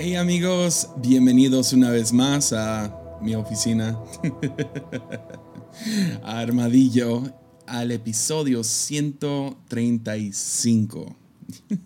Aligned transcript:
Hey 0.00 0.14
amigos, 0.14 0.90
bienvenidos 0.98 1.72
una 1.72 1.90
vez 1.90 2.12
más 2.12 2.52
a 2.52 2.96
mi 3.20 3.34
oficina, 3.34 3.98
a 6.22 6.38
Armadillo, 6.38 7.24
al 7.66 7.90
episodio 7.90 8.62
135. 8.62 11.16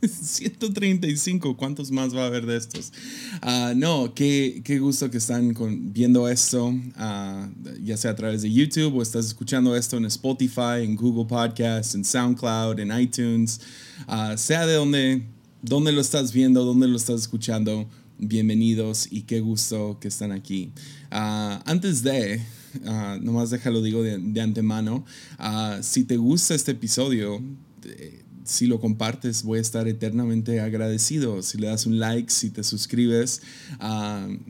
135, 0.03 1.57
¿cuántos 1.57 1.91
más 1.91 2.15
va 2.15 2.25
a 2.25 2.27
haber 2.27 2.45
de 2.45 2.59
estos? 2.59 2.93
Ah, 3.41 3.73
no, 3.75 4.13
qué, 4.13 4.61
qué, 4.63 4.79
gusto 4.79 5.11
que 5.11 5.17
están 5.17 5.55
viendo 5.95 6.29
esto, 6.29 6.75
ah, 6.97 7.49
ya 7.83 7.97
sea 7.97 8.11
a 8.11 8.17
través 8.17 8.43
de 8.43 8.53
YouTube 8.53 8.95
o 8.95 9.01
estás 9.01 9.25
escuchando 9.25 9.75
esto 9.75 9.97
en 9.97 10.05
Spotify, 10.05 10.83
en 10.83 10.97
Google 10.97 11.25
Podcasts, 11.25 11.95
en 11.95 12.05
SoundCloud, 12.05 12.79
en 12.79 12.93
iTunes, 13.01 13.59
uh, 14.07 14.37
sea 14.37 14.67
de 14.67 14.75
donde, 14.75 15.23
donde 15.63 15.93
lo 15.93 16.03
estás 16.03 16.31
viendo, 16.31 16.63
donde 16.63 16.89
lo 16.89 16.99
estás 16.99 17.23
escuchando 17.23 17.89
bienvenidos 18.23 19.09
y 19.11 19.23
qué 19.23 19.41
gusto 19.41 19.99
que 20.01 20.07
están 20.07 20.31
aquí. 20.31 20.71
Ah, 21.11 21.61
antes 21.67 22.03
de, 22.03 22.41
uh, 22.85 23.21
nomás 23.21 23.51
déjalo 23.51 23.83
digo 23.83 24.03
de, 24.03 24.41
antemano, 24.41 25.05
ah, 25.39 25.81
si 25.83 26.05
te 26.05 26.17
gusta 26.17 26.55
este 26.55 26.71
episodio, 26.71 27.43
eh, 27.85 28.23
si 28.45 28.67
lo 28.67 28.81
compartes, 28.81 29.43
voy 29.43 29.59
a 29.59 29.61
estar 29.61 29.89
eternamente 29.89 30.61
agradecido. 30.61 31.43
Si 31.43 31.59
le 31.59 31.67
das 31.67 31.87
un 31.87 31.99
like, 31.99 32.31
si 32.31 32.51
te 32.51 32.63
suscribes, 32.63 33.43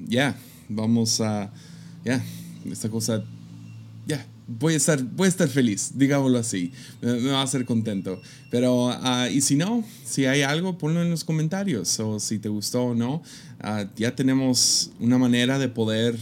ya, 0.07 0.37
vamos 0.69 1.20
a, 1.20 1.53
ya, 2.05 2.23
esta 2.70 2.91
cosa, 2.91 3.25
ya, 4.07 4.27
voy 4.59 4.74
a 4.74 4.77
estar, 4.77 5.02
voy 5.02 5.27
a 5.27 5.29
estar 5.29 5.48
feliz, 5.48 5.92
digámoslo 5.95 6.38
así, 6.38 6.73
me, 7.01 7.30
va 7.30 7.41
a 7.41 7.42
hacer 7.42 7.65
contento. 7.65 8.20
Pero, 8.51 8.88
uh, 8.88 9.27
y 9.30 9.41
si 9.41 9.56
no, 9.56 9.84
si 10.05 10.27
hay 10.27 10.42
algo, 10.42 10.78
ponlo 10.78 11.03
en 11.03 11.11
los 11.11 11.25
comentarios, 11.25 11.98
o 12.00 12.20
si 12.20 12.39
te 12.39 12.48
gustó 12.48 12.84
o 12.84 12.94
no, 12.94 13.22
uh, 13.64 13.86
ya 13.97 14.14
tenemos 14.14 14.91
una 15.00 15.19
manera 15.19 15.59
de 15.59 15.69
poder 15.69 16.19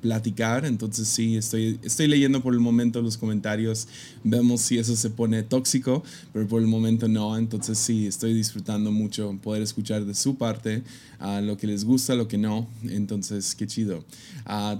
platicar, 0.00 0.66
entonces 0.66 1.08
sí, 1.08 1.36
estoy, 1.36 1.78
estoy 1.82 2.08
leyendo 2.08 2.42
por 2.42 2.52
el 2.52 2.60
momento 2.60 3.00
los 3.00 3.16
comentarios, 3.16 3.88
vemos 4.22 4.60
si 4.60 4.76
eso 4.76 4.94
se 4.96 5.08
pone 5.08 5.42
tóxico, 5.42 6.04
pero 6.30 6.46
por 6.46 6.60
el 6.60 6.68
momento 6.68 7.08
no, 7.08 7.38
entonces 7.38 7.78
sí, 7.78 8.06
estoy 8.06 8.34
disfrutando 8.34 8.92
mucho 8.92 9.38
poder 9.42 9.62
escuchar 9.62 10.04
de 10.04 10.14
su 10.14 10.36
parte 10.36 10.82
uh, 11.20 11.40
lo 11.40 11.56
que 11.56 11.66
les 11.66 11.84
gusta, 11.84 12.14
lo 12.14 12.28
que 12.28 12.36
no, 12.36 12.68
entonces 12.82 13.54
qué 13.54 13.66
chido. 13.66 14.04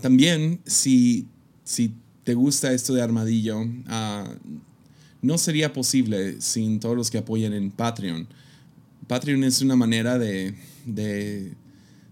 también, 0.02 0.60
si, 0.66 1.26
si 1.64 1.94
te 2.24 2.34
gusta 2.34 2.72
esto 2.72 2.94
de 2.94 3.02
Armadillo, 3.02 3.66
ah, 3.86 4.28
no 5.22 5.38
sería 5.38 5.72
posible 5.72 6.40
sin 6.40 6.80
todos 6.80 6.96
los 6.96 7.10
que 7.10 7.18
apoyan 7.18 7.52
en 7.52 7.70
Patreon. 7.70 8.26
Patreon 9.06 9.44
es 9.44 9.60
una 9.60 9.76
manera 9.76 10.18
de, 10.18 10.54
de, 10.86 11.52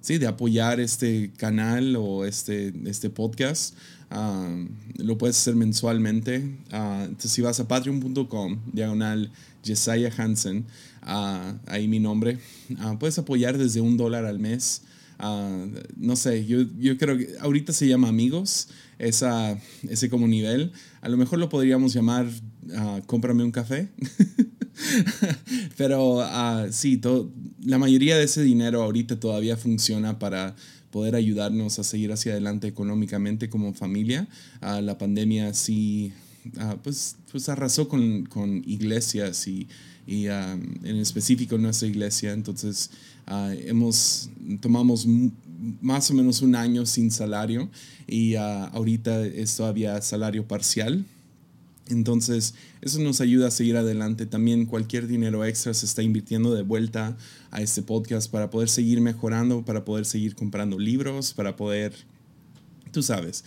sí, 0.01 0.19
de 0.19 0.27
apoyar 0.27 0.81
este 0.81 1.31
canal 1.37 1.97
o 1.97 2.25
este, 2.25 2.73
este 2.87 3.11
podcast. 3.11 3.75
Ah, 4.11 4.55
lo 4.97 5.17
puedes 5.17 5.39
hacer 5.39 5.57
mensualmente. 5.57 6.39
Uh, 6.71 7.05
entonces, 7.05 7.31
si 7.33 7.41
vas 7.41 7.59
a 7.61 7.69
patreon.com, 7.69 8.61
diagonal 8.73 9.31
Jesiah 9.65 10.13
Hansen, 10.17 10.67
ahí 11.67 11.89
mi 11.89 11.99
nombre, 11.99 12.39
puedes 12.99 13.19
apoyar 13.19 13.57
desde 13.57 13.81
un 13.81 13.97
dólar 13.97 14.27
al 14.27 14.39
mes. 14.39 14.83
No 15.19 16.17
sé, 16.17 16.47
yo, 16.47 16.63
yo 16.79 16.97
creo 16.99 17.17
que 17.17 17.29
ahorita 17.41 17.73
se 17.73 17.87
llama 17.87 18.09
Amigos 18.09 18.69
esa, 18.99 19.59
ese 19.89 20.09
como 20.09 20.29
nivel. 20.29 20.73
A 21.01 21.09
lo 21.09 21.17
mejor 21.17 21.39
lo 21.39 21.49
podríamos 21.49 21.93
llamar 21.93 22.27
uh, 22.27 23.01
cómprame 23.07 23.45
un 23.45 23.51
café. 23.51 23.89
Pero 25.77 26.19
uh, 26.19 26.71
sí, 26.71 27.01
la 27.65 27.79
mayoría 27.79 28.17
de 28.17 28.25
ese 28.25 28.43
dinero 28.43 28.83
ahorita 28.83 29.19
todavía 29.21 29.57
funciona 29.57 30.19
para 30.19 30.55
poder 30.91 31.15
ayudarnos 31.15 31.79
a 31.79 31.85
seguir 31.85 32.13
hacia 32.13 32.33
adelante 32.33 32.69
económicamente 32.69 33.49
como 33.49 33.73
familia. 33.75 34.29
La 34.61 34.99
pandemia 34.99 35.55
sí, 35.55 36.13
pues, 36.83 37.17
pues 37.31 37.49
arrasó 37.49 37.89
con, 37.89 38.27
con 38.27 38.63
iglesias 38.67 39.47
y, 39.47 39.69
y 40.07 40.27
en 40.27 40.97
específico 40.97 41.59
nuestra 41.59 41.89
iglesia. 41.89 42.33
Entonces, 42.33 42.91
hemos, 43.67 44.31
tomamos 44.61 45.07
más 45.81 46.11
o 46.11 46.15
menos 46.15 46.43
un 46.43 46.57
año 46.57 46.87
sin 46.87 47.11
salario 47.11 47.71
y 48.07 48.35
ah, 48.35 48.67
ahorita 48.67 49.25
es 49.27 49.57
todavía 49.57 50.01
salario 50.03 50.47
parcial. 50.47 51.05
Entonces, 51.89 52.55
eso 52.81 53.01
nos 53.01 53.21
ayuda 53.21 53.49
a 53.49 53.51
seguir 53.51 53.77
adelante. 53.77 54.27
También 54.27 54.67
cualquier 54.67 55.07
dinero 55.07 55.45
extra 55.45 55.75
se 55.75 55.87
está 55.87 56.03
invirtiendo 56.03 56.55
de 56.55 56.63
vuelta 56.63 57.17
a 57.51 57.61
este 57.61 57.83
podcast 57.83 58.31
para 58.31 58.51
poder 58.51 58.69
seguir 58.69 59.01
mejorando, 59.01 59.65
para 59.65 59.85
poder 59.85 60.05
seguir 60.05 60.35
comprando 60.35 60.79
libros, 60.79 61.33
para 61.35 61.57
poder, 61.57 61.93
tú 62.93 63.03
sabes, 63.03 63.45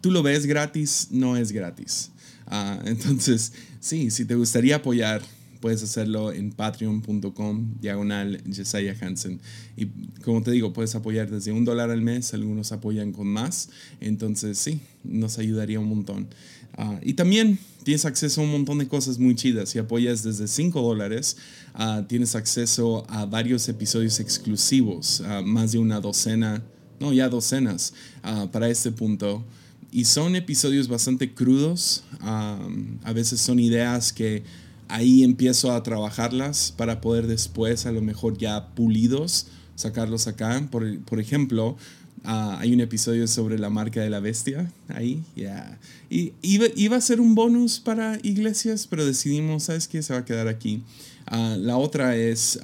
tú 0.00 0.10
lo 0.10 0.22
ves 0.22 0.46
gratis, 0.46 1.08
no 1.10 1.36
es 1.36 1.52
gratis. 1.52 2.10
Ah, 2.46 2.80
entonces, 2.84 3.52
sí, 3.80 4.10
si 4.10 4.24
te 4.24 4.34
gustaría 4.34 4.76
apoyar, 4.76 5.22
puedes 5.60 5.82
hacerlo 5.82 6.30
en 6.30 6.52
patreon.com 6.52 7.74
diagonal 7.80 8.42
Jesiah 8.52 8.94
Hansen. 9.00 9.40
Y 9.76 9.86
como 10.22 10.42
te 10.42 10.50
digo, 10.50 10.74
puedes 10.74 10.94
apoyar 10.94 11.30
desde 11.30 11.52
un 11.52 11.64
dólar 11.64 11.90
al 11.90 12.02
mes, 12.02 12.34
algunos 12.34 12.70
apoyan 12.72 13.12
con 13.12 13.26
más. 13.28 13.70
Entonces 14.00 14.58
sí, 14.58 14.80
nos 15.04 15.38
ayudaría 15.38 15.80
un 15.80 15.88
montón. 15.88 16.28
Ah, 16.76 16.98
y 17.02 17.14
también 17.14 17.58
tienes 17.82 18.04
acceso 18.04 18.40
a 18.40 18.44
un 18.44 18.50
montón 18.50 18.78
de 18.78 18.88
cosas 18.88 19.18
muy 19.18 19.34
chidas. 19.36 19.70
Si 19.70 19.78
apoyas 19.78 20.22
desde 20.22 20.48
5 20.48 20.82
dólares, 20.82 21.38
ah, 21.72 22.04
tienes 22.08 22.34
acceso 22.34 23.06
a 23.08 23.24
varios 23.24 23.66
episodios 23.68 24.20
exclusivos, 24.20 25.22
más 25.44 25.72
de 25.72 25.78
una 25.78 25.98
docena, 26.00 26.62
no, 27.00 27.12
ya 27.12 27.28
docenas 27.28 27.94
ah, 28.22 28.48
para 28.52 28.68
este 28.68 28.92
punto. 28.92 29.44
Y 29.90 30.06
son 30.06 30.34
episodios 30.34 30.88
bastante 30.88 31.34
crudos. 31.34 32.04
a 32.20 33.12
veces 33.12 33.40
son 33.40 33.60
ideas 33.60 34.12
que 34.12 34.42
ahí 34.88 35.22
empiezo 35.22 35.72
a 35.72 35.82
trabajarlas 35.82 36.72
para 36.76 37.00
poder 37.00 37.26
después, 37.26 37.86
a 37.86 37.92
lo 37.92 38.02
mejor 38.02 38.38
ya 38.38 38.68
pulidos, 38.74 39.48
sacarlos 39.74 40.26
acá. 40.26 40.66
Por, 40.70 41.00
por 41.00 41.20
ejemplo, 41.20 41.76
ah, 42.24 42.58
hay 42.60 42.72
un 42.72 42.80
episodio 42.80 43.26
sobre 43.26 43.58
la 43.58 43.70
marca 43.70 44.00
de 44.00 44.10
la 44.10 44.20
bestia 44.20 44.70
ahí, 44.88 45.22
ya. 45.36 45.78
Y 46.10 46.32
iba, 46.42 46.66
iba, 46.76 46.96
a 46.96 47.00
ser 47.00 47.20
un 47.20 47.34
bonus 47.34 47.80
para 47.80 48.18
iglesias, 48.22 48.86
pero 48.86 49.06
decidimos, 49.06 49.64
¿sabes 49.64 49.88
qué? 49.88 50.02
Se 50.02 50.12
va 50.12 50.20
a 50.20 50.24
quedar 50.24 50.48
aquí. 50.48 50.82
Ah, 51.26 51.56
la 51.58 51.76
otra 51.76 52.16
es, 52.16 52.58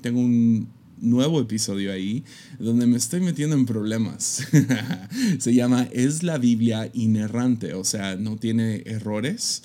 tengo 0.00 0.20
un 0.20 0.68
nuevo 1.02 1.40
episodio 1.40 1.92
ahí 1.92 2.24
donde 2.58 2.86
me 2.86 2.96
estoy 2.96 3.20
metiendo 3.20 3.56
en 3.56 3.66
problemas. 3.66 4.46
Se 5.38 5.54
llama 5.54 5.88
¿Es 5.92 6.22
la 6.22 6.38
Biblia 6.38 6.88
inerrante? 6.94 7.74
O 7.74 7.84
sea, 7.84 8.16
no 8.16 8.36
tiene 8.36 8.82
errores. 8.86 9.62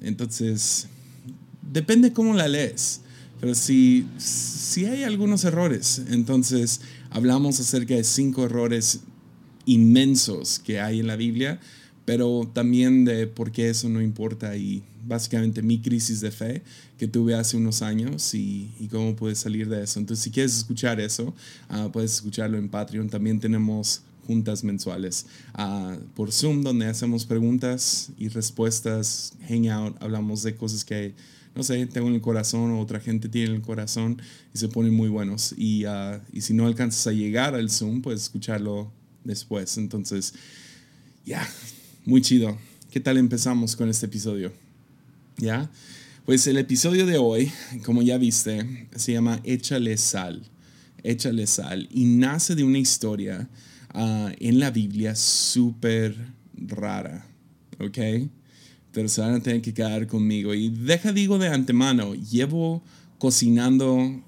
entonces, 0.00 0.88
depende 1.70 2.12
cómo 2.12 2.34
la 2.34 2.48
lees. 2.48 3.02
Pero 3.40 3.54
si, 3.54 4.06
si 4.18 4.84
hay 4.84 5.04
algunos 5.04 5.44
errores, 5.44 6.02
entonces 6.10 6.80
hablamos 7.10 7.58
acerca 7.60 7.94
de 7.94 8.04
cinco 8.04 8.44
errores 8.44 9.00
inmensos 9.64 10.58
que 10.58 10.80
hay 10.80 11.00
en 11.00 11.06
la 11.06 11.16
Biblia, 11.16 11.60
pero 12.04 12.50
también 12.52 13.04
de 13.04 13.26
por 13.26 13.52
qué 13.52 13.70
eso 13.70 13.88
no 13.88 14.00
importa 14.00 14.56
y 14.56 14.82
básicamente 15.06 15.62
mi 15.62 15.80
crisis 15.80 16.20
de 16.20 16.30
fe 16.30 16.62
que 16.98 17.08
tuve 17.08 17.34
hace 17.34 17.56
unos 17.56 17.82
años 17.82 18.34
y, 18.34 18.70
y 18.78 18.86
cómo 18.88 19.16
pude 19.16 19.34
salir 19.34 19.68
de 19.68 19.82
eso. 19.82 19.98
Entonces, 19.98 20.22
si 20.22 20.30
quieres 20.30 20.56
escuchar 20.56 21.00
eso, 21.00 21.34
uh, 21.70 21.90
puedes 21.90 22.14
escucharlo 22.14 22.58
en 22.58 22.68
Patreon. 22.68 23.08
También 23.08 23.40
tenemos 23.40 24.02
juntas 24.26 24.62
mensuales 24.62 25.26
uh, 25.58 25.96
por 26.14 26.30
Zoom 26.30 26.62
donde 26.62 26.86
hacemos 26.86 27.24
preguntas 27.24 28.10
y 28.18 28.28
respuestas, 28.28 29.32
hangout, 29.48 30.00
hablamos 30.00 30.42
de 30.42 30.54
cosas 30.54 30.84
que, 30.84 31.14
no 31.54 31.64
sé, 31.64 31.84
tengo 31.86 32.06
en 32.08 32.14
el 32.14 32.20
corazón 32.20 32.70
o 32.70 32.80
otra 32.80 33.00
gente 33.00 33.28
tiene 33.28 33.48
en 33.48 33.56
el 33.56 33.62
corazón 33.62 34.20
y 34.54 34.58
se 34.58 34.68
ponen 34.68 34.94
muy 34.94 35.08
buenos. 35.08 35.54
Y, 35.56 35.84
uh, 35.86 36.20
y 36.32 36.42
si 36.42 36.54
no 36.54 36.66
alcanzas 36.66 37.06
a 37.06 37.12
llegar 37.12 37.54
al 37.54 37.70
Zoom, 37.70 38.02
puedes 38.02 38.22
escucharlo 38.22 38.92
después. 39.24 39.78
Entonces, 39.78 40.34
ya, 41.24 41.48
muy 42.10 42.22
chido. 42.22 42.58
¿Qué 42.90 42.98
tal 42.98 43.18
empezamos 43.18 43.76
con 43.76 43.88
este 43.88 44.06
episodio? 44.06 44.52
¿Ya? 45.36 45.70
Pues 46.26 46.44
el 46.48 46.56
episodio 46.56 47.06
de 47.06 47.18
hoy, 47.18 47.52
como 47.84 48.02
ya 48.02 48.18
viste, 48.18 48.88
se 48.96 49.12
llama 49.12 49.40
Échale 49.44 49.96
sal. 49.96 50.42
Échale 51.04 51.46
sal. 51.46 51.88
Y 51.92 52.06
nace 52.06 52.56
de 52.56 52.64
una 52.64 52.78
historia 52.78 53.48
ah, 53.90 54.32
en 54.40 54.58
la 54.58 54.72
Biblia 54.72 55.14
súper 55.14 56.16
rara. 56.56 57.24
¿Ok? 57.78 57.98
Pero 58.90 59.08
se 59.08 59.20
van 59.20 59.34
a 59.34 59.40
tener 59.40 59.62
que 59.62 59.72
quedar 59.72 60.08
conmigo. 60.08 60.52
Y 60.52 60.68
deja, 60.68 61.12
digo 61.12 61.38
de 61.38 61.46
antemano, 61.46 62.16
llevo 62.16 62.82
cocinando 63.20 64.20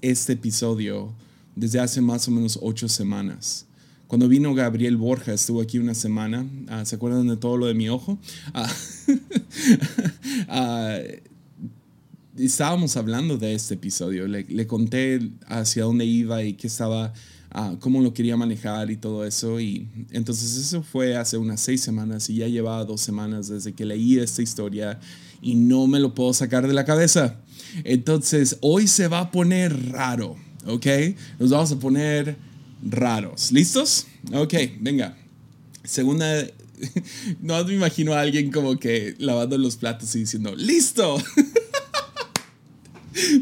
este 0.00 0.34
episodio 0.34 1.12
desde 1.56 1.80
hace 1.80 2.00
más 2.00 2.28
o 2.28 2.30
menos 2.30 2.56
ocho 2.62 2.88
semanas. 2.88 3.66
Cuando 4.14 4.28
vino 4.28 4.54
Gabriel 4.54 4.96
Borja, 4.96 5.32
estuvo 5.32 5.60
aquí 5.60 5.80
una 5.80 5.92
semana. 5.92 6.46
Ah, 6.68 6.84
¿Se 6.84 6.94
acuerdan 6.94 7.26
de 7.26 7.36
todo 7.36 7.56
lo 7.56 7.66
de 7.66 7.74
mi 7.74 7.88
ojo? 7.88 8.16
Ah, 8.52 8.72
estábamos 12.38 12.96
hablando 12.96 13.38
de 13.38 13.56
este 13.56 13.74
episodio. 13.74 14.28
Le, 14.28 14.44
le 14.44 14.68
conté 14.68 15.32
hacia 15.48 15.82
dónde 15.82 16.04
iba 16.04 16.44
y 16.44 16.52
qué 16.52 16.68
estaba, 16.68 17.12
uh, 17.56 17.76
cómo 17.80 18.02
lo 18.02 18.14
quería 18.14 18.36
manejar 18.36 18.88
y 18.92 18.96
todo 18.96 19.24
eso. 19.24 19.58
Y 19.58 19.88
entonces 20.12 20.58
eso 20.58 20.84
fue 20.84 21.16
hace 21.16 21.36
unas 21.36 21.60
seis 21.60 21.80
semanas 21.80 22.30
y 22.30 22.36
ya 22.36 22.46
llevaba 22.46 22.84
dos 22.84 23.00
semanas 23.00 23.48
desde 23.48 23.72
que 23.72 23.84
leí 23.84 24.20
esta 24.20 24.42
historia 24.42 25.00
y 25.42 25.56
no 25.56 25.88
me 25.88 25.98
lo 25.98 26.14
puedo 26.14 26.32
sacar 26.32 26.68
de 26.68 26.72
la 26.72 26.84
cabeza. 26.84 27.40
Entonces 27.82 28.58
hoy 28.60 28.86
se 28.86 29.08
va 29.08 29.18
a 29.18 29.30
poner 29.32 29.90
raro, 29.90 30.36
¿ok? 30.68 30.86
Nos 31.40 31.50
vamos 31.50 31.72
a 31.72 31.80
poner 31.80 32.53
raros. 32.84 33.52
¿Listos? 33.52 34.06
Ok, 34.32 34.54
venga. 34.80 35.16
Segunda 35.84 36.44
no 37.40 37.64
me 37.64 37.74
imagino 37.74 38.14
a 38.14 38.20
alguien 38.20 38.50
como 38.50 38.78
que 38.78 39.14
lavando 39.18 39.56
los 39.58 39.76
platos 39.76 40.14
y 40.14 40.20
diciendo, 40.20 40.54
¡listo! 40.56 41.22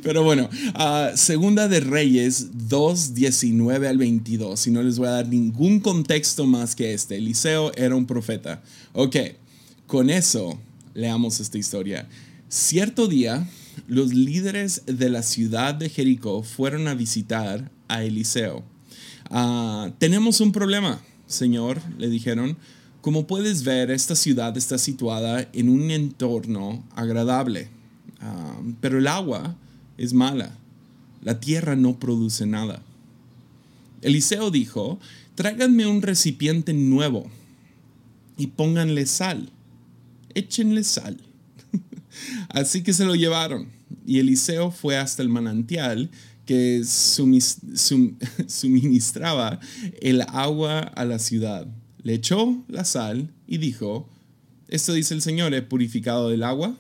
Pero 0.03 0.23
bueno, 0.23 0.51
uh, 0.75 1.17
Segunda 1.17 1.67
de 1.67 1.81
Reyes 1.81 2.69
2, 2.69 3.15
19 3.15 3.89
al 3.89 3.97
22. 3.97 4.67
Y 4.67 4.71
no 4.71 4.83
les 4.83 4.99
voy 4.99 5.09
a 5.09 5.13
dar 5.13 5.29
ningún 5.29 5.81
contexto 5.81 6.47
más 6.47 6.77
que 6.77 6.93
este. 6.93 7.17
Eliseo 7.17 7.73
era 7.75 7.97
un 7.97 8.07
profeta. 8.07 8.63
Ok, 8.93 9.17
con 9.87 10.11
eso 10.11 10.61
leamos 10.93 11.41
esta 11.41 11.57
historia. 11.57 12.07
Cierto 12.51 13.09
día, 13.09 13.49
los 13.89 14.13
líderes 14.13 14.83
de 14.85 15.09
la 15.09 15.23
ciudad 15.23 15.75
de 15.75 15.89
Jericó 15.89 16.43
fueron 16.43 16.87
a 16.87 16.95
visitar 16.95 17.71
a 17.89 18.05
Eliseo. 18.05 18.63
Uh, 19.33 19.91
tenemos 19.99 20.43
un 20.43 20.53
problema, 20.53 21.01
Señor, 21.27 21.81
le 21.97 22.09
dijeron. 22.09 22.59
Como 23.01 23.27
puedes 23.27 23.65
ver, 23.65 23.91
esta 23.91 24.15
ciudad 24.15 24.57
está 24.57 24.79
situada 24.79 25.49
en 25.53 25.69
un 25.69 25.91
entorno 25.91 26.85
agradable, 26.95 27.69
ah, 28.21 28.61
pero 28.81 28.99
el 28.99 29.09
agua 29.09 29.57
es 29.99 30.13
mala. 30.13 30.57
La 31.21 31.41
tierra 31.41 31.75
no 31.75 31.99
produce 31.99 32.47
nada. 32.47 32.81
Eliseo 34.03 34.53
dijo, 34.53 35.01
tráiganme 35.35 35.87
un 35.87 36.03
recipiente 36.03 36.75
nuevo 36.75 37.29
y 38.37 38.49
pónganle 38.49 39.07
sal. 39.07 39.51
Échenle 40.35 40.85
sal. 40.85 41.17
Así 42.51 42.83
que 42.85 42.93
se 42.93 43.05
lo 43.05 43.17
llevaron 43.17 43.69
y 44.07 44.19
Eliseo 44.19 44.71
fue 44.71 44.97
hasta 44.97 45.23
el 45.23 45.29
manantial 45.29 46.11
que 46.53 46.83
suministraba 48.47 49.59
el 50.03 50.21
agua 50.21 50.81
a 50.81 51.05
la 51.07 51.19
ciudad 51.19 51.67
le 52.03 52.15
echó 52.15 52.63
la 52.69 52.85
sal 52.85 53.31
y 53.47 53.57
dijo, 53.57 54.07
esto 54.69 54.93
dice 54.93 55.15
el 55.15 55.23
Señor, 55.23 55.55
he 55.55 55.63
purificado 55.63 56.31
el 56.31 56.43
agua, 56.43 56.77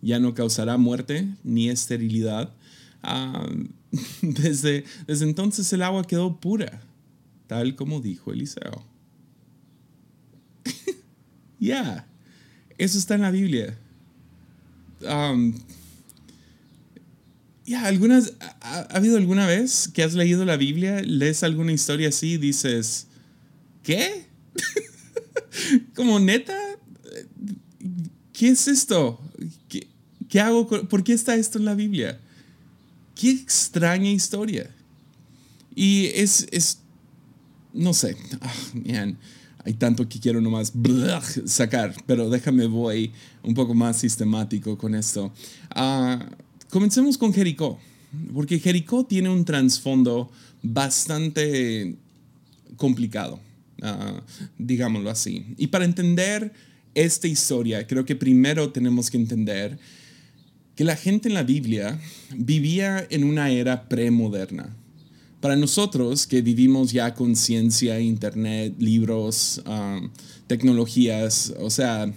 ya 0.00 0.18
no 0.18 0.32
causará 0.32 0.78
muerte 0.78 1.28
ni 1.42 1.68
esterilidad. 1.68 2.54
Ah, 3.02 3.46
desde, 4.22 4.84
desde 5.06 5.26
entonces 5.26 5.70
el 5.74 5.82
agua 5.82 6.06
quedó 6.06 6.40
pura, 6.40 6.80
tal 7.46 7.76
como 7.76 8.00
dijo 8.00 8.32
Eliseo. 8.32 8.82
ya, 11.60 12.06
eso 12.78 12.96
está 12.96 13.16
en 13.16 13.22
la 13.22 13.30
Biblia. 13.30 13.78
Um, 15.02 15.52
ya, 17.66 17.86
algunas, 17.86 18.34
ha, 18.60 18.80
habido 18.90 19.16
alguna 19.16 19.46
vez 19.46 19.88
que 19.88 20.02
has 20.02 20.14
leído 20.14 20.44
la 20.44 20.56
Biblia, 20.56 21.00
lees 21.02 21.42
alguna 21.42 21.72
historia 21.72 22.08
así 22.08 22.32
y 22.32 22.38
dices, 22.38 23.06
¿qué? 23.82 24.26
Como 25.94 26.20
neta, 26.20 26.58
¿qué 28.32 28.48
es 28.48 28.68
esto? 28.68 29.20
¿Qué, 30.28 30.40
hago? 30.40 30.66
¿Por 30.66 31.04
qué 31.04 31.12
está 31.12 31.36
esto 31.36 31.58
en 31.58 31.64
la 31.64 31.74
Biblia? 31.74 32.20
Qué 33.14 33.30
extraña 33.30 34.10
historia. 34.10 34.70
Y 35.74 36.06
es, 36.14 36.46
es 36.50 36.78
no 37.72 37.92
sé, 37.92 38.16
ah, 38.40 38.52
hay 39.64 39.72
tanto 39.74 40.08
que 40.08 40.20
quiero 40.20 40.40
nomás 40.40 40.72
sacar, 41.46 41.94
pero 42.06 42.28
déjame 42.28 42.66
voy 42.66 43.12
un 43.42 43.54
poco 43.54 43.74
más 43.74 43.98
sistemático 43.98 44.76
con 44.76 44.94
esto. 44.94 45.32
Ah, 45.70 46.24
comencemos 46.70 47.18
con 47.18 47.32
Jericó, 47.32 47.78
porque 48.32 48.58
Jericó 48.58 49.04
tiene 49.04 49.28
un 49.28 49.44
trasfondo 49.44 50.30
bastante 50.62 51.96
complicado. 52.76 53.40
Ah, 53.82 54.22
digámoslo 54.58 55.10
así. 55.10 55.44
Y 55.58 55.66
para 55.66 55.84
entender 55.84 56.52
esta 56.94 57.28
historia, 57.28 57.86
creo 57.86 58.04
que 58.04 58.16
primero 58.16 58.70
tenemos 58.70 59.10
que 59.10 59.16
entender 59.16 59.78
que 60.74 60.84
la 60.84 60.96
gente 60.96 61.28
en 61.28 61.34
la 61.34 61.42
Biblia 61.42 62.00
vivía 62.36 63.06
en 63.10 63.24
una 63.24 63.50
era 63.50 63.88
premoderna. 63.88 64.74
Para 65.40 65.56
nosotros 65.56 66.26
que 66.26 66.40
vivimos 66.40 66.92
ya 66.92 67.14
con 67.14 67.36
ciencia, 67.36 68.00
internet, 68.00 68.74
libros, 68.78 69.62
ah, 69.66 70.00
tecnologías, 70.46 71.52
o 71.58 71.68
sea, 71.68 72.10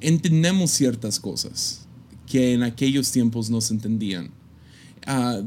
entendemos 0.00 0.72
ciertas 0.72 1.20
cosas 1.20 1.87
que 2.28 2.52
en 2.54 2.62
aquellos 2.62 3.10
tiempos 3.10 3.50
no 3.50 3.60
se 3.60 3.74
entendían. 3.74 4.30
Ah, 5.06 5.40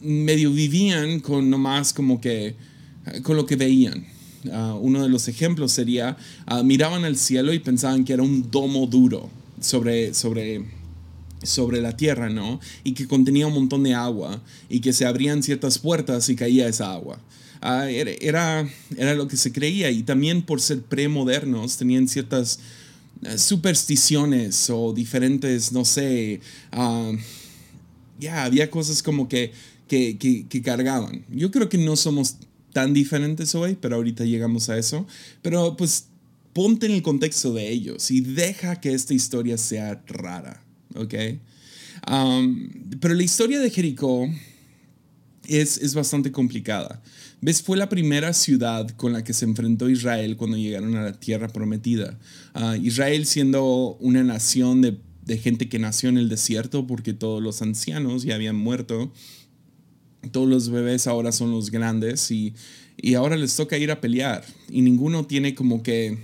medio 0.00 0.52
vivían 0.52 1.20
con 1.20 1.48
nomás 1.48 1.92
como 1.92 2.20
que, 2.20 2.54
con 3.22 3.36
lo 3.36 3.46
que 3.46 3.56
veían. 3.56 4.04
Ah, 4.50 4.76
uno 4.80 5.02
de 5.02 5.08
los 5.08 5.28
ejemplos 5.28 5.72
sería, 5.72 6.16
uh, 6.50 6.62
miraban 6.64 7.04
al 7.04 7.16
cielo 7.16 7.52
y 7.52 7.60
pensaban 7.60 8.04
que 8.04 8.12
era 8.12 8.22
un 8.22 8.50
domo 8.50 8.86
duro 8.86 9.30
sobre, 9.60 10.14
sobre, 10.14 10.64
sobre 11.42 11.80
la 11.80 11.96
tierra, 11.96 12.28
¿no? 12.28 12.60
Y 12.82 12.92
que 12.92 13.06
contenía 13.06 13.46
un 13.46 13.54
montón 13.54 13.84
de 13.84 13.94
agua 13.94 14.42
y 14.68 14.80
que 14.80 14.92
se 14.92 15.06
abrían 15.06 15.42
ciertas 15.42 15.78
puertas 15.78 16.28
y 16.28 16.36
caía 16.36 16.68
esa 16.68 16.92
agua. 16.92 17.20
Era, 17.62 18.68
era 18.96 19.14
lo 19.14 19.28
que 19.28 19.36
se 19.36 19.52
creía 19.52 19.88
y 19.92 20.02
también 20.02 20.42
por 20.42 20.60
ser 20.60 20.82
premodernos 20.82 21.76
tenían 21.76 22.08
ciertas 22.08 22.58
supersticiones 23.36 24.68
o 24.70 24.92
diferentes, 24.92 25.72
no 25.72 25.84
sé, 25.84 26.40
ya 28.18 28.44
había 28.44 28.70
cosas 28.70 29.02
como 29.02 29.28
que, 29.28 29.52
que, 29.88 30.16
que, 30.48 30.62
cargaban. 30.62 31.24
Yo 31.30 31.50
creo 31.50 31.68
que 31.68 31.78
no 31.78 31.96
somos 31.96 32.36
tan 32.72 32.94
diferentes 32.94 33.54
hoy, 33.54 33.76
pero 33.80 33.96
ahorita 33.96 34.24
llegamos 34.24 34.68
a 34.68 34.78
eso. 34.78 35.06
Pero 35.42 35.76
pues 35.76 36.06
ponte 36.52 36.86
en 36.86 36.92
el 36.92 37.02
contexto 37.02 37.52
de 37.52 37.70
ellos 37.70 38.10
y 38.10 38.20
deja 38.20 38.80
que 38.80 38.94
esta 38.94 39.14
historia 39.14 39.58
sea 39.58 40.02
rara, 40.06 40.62
¿ok? 40.94 41.14
Um, 42.10 42.68
pero 43.00 43.14
la 43.14 43.22
historia 43.22 43.60
de 43.60 43.70
Jericó 43.70 44.28
es, 45.56 45.78
es 45.78 45.94
bastante 45.94 46.32
complicada. 46.32 47.02
¿Ves? 47.40 47.62
Fue 47.62 47.76
la 47.76 47.88
primera 47.88 48.32
ciudad 48.32 48.88
con 48.90 49.12
la 49.12 49.24
que 49.24 49.32
se 49.32 49.44
enfrentó 49.44 49.88
Israel 49.88 50.36
cuando 50.36 50.56
llegaron 50.56 50.94
a 50.96 51.02
la 51.02 51.12
tierra 51.12 51.48
prometida. 51.48 52.18
Uh, 52.54 52.74
Israel 52.74 53.26
siendo 53.26 53.96
una 54.00 54.22
nación 54.22 54.80
de, 54.80 54.98
de 55.24 55.38
gente 55.38 55.68
que 55.68 55.78
nació 55.78 56.08
en 56.08 56.18
el 56.18 56.28
desierto 56.28 56.86
porque 56.86 57.12
todos 57.12 57.42
los 57.42 57.62
ancianos 57.62 58.22
ya 58.22 58.34
habían 58.34 58.56
muerto 58.56 59.12
todos 60.30 60.48
los 60.48 60.70
bebés 60.70 61.06
ahora 61.06 61.32
son 61.32 61.50
los 61.50 61.70
grandes 61.70 62.30
y, 62.30 62.54
ahora 63.16 63.36
les 63.36 63.56
toca 63.56 63.76
ir 63.78 63.90
a 63.90 64.00
pelear 64.00 64.44
y 64.70 64.82
ninguno 64.82 65.26
tiene 65.26 65.56
como 65.56 65.82
que 65.82 66.18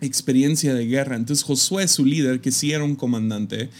experiencia 0.00 0.74
de 0.74 0.86
guerra. 0.86 1.16
Entonces 1.16 1.44
Josué, 1.44 1.88
su 1.88 2.04
líder, 2.04 2.40
que 2.40 2.50
sí 2.50 2.72
era 2.72 2.84
un 2.84 2.96
comandante, 2.96 3.70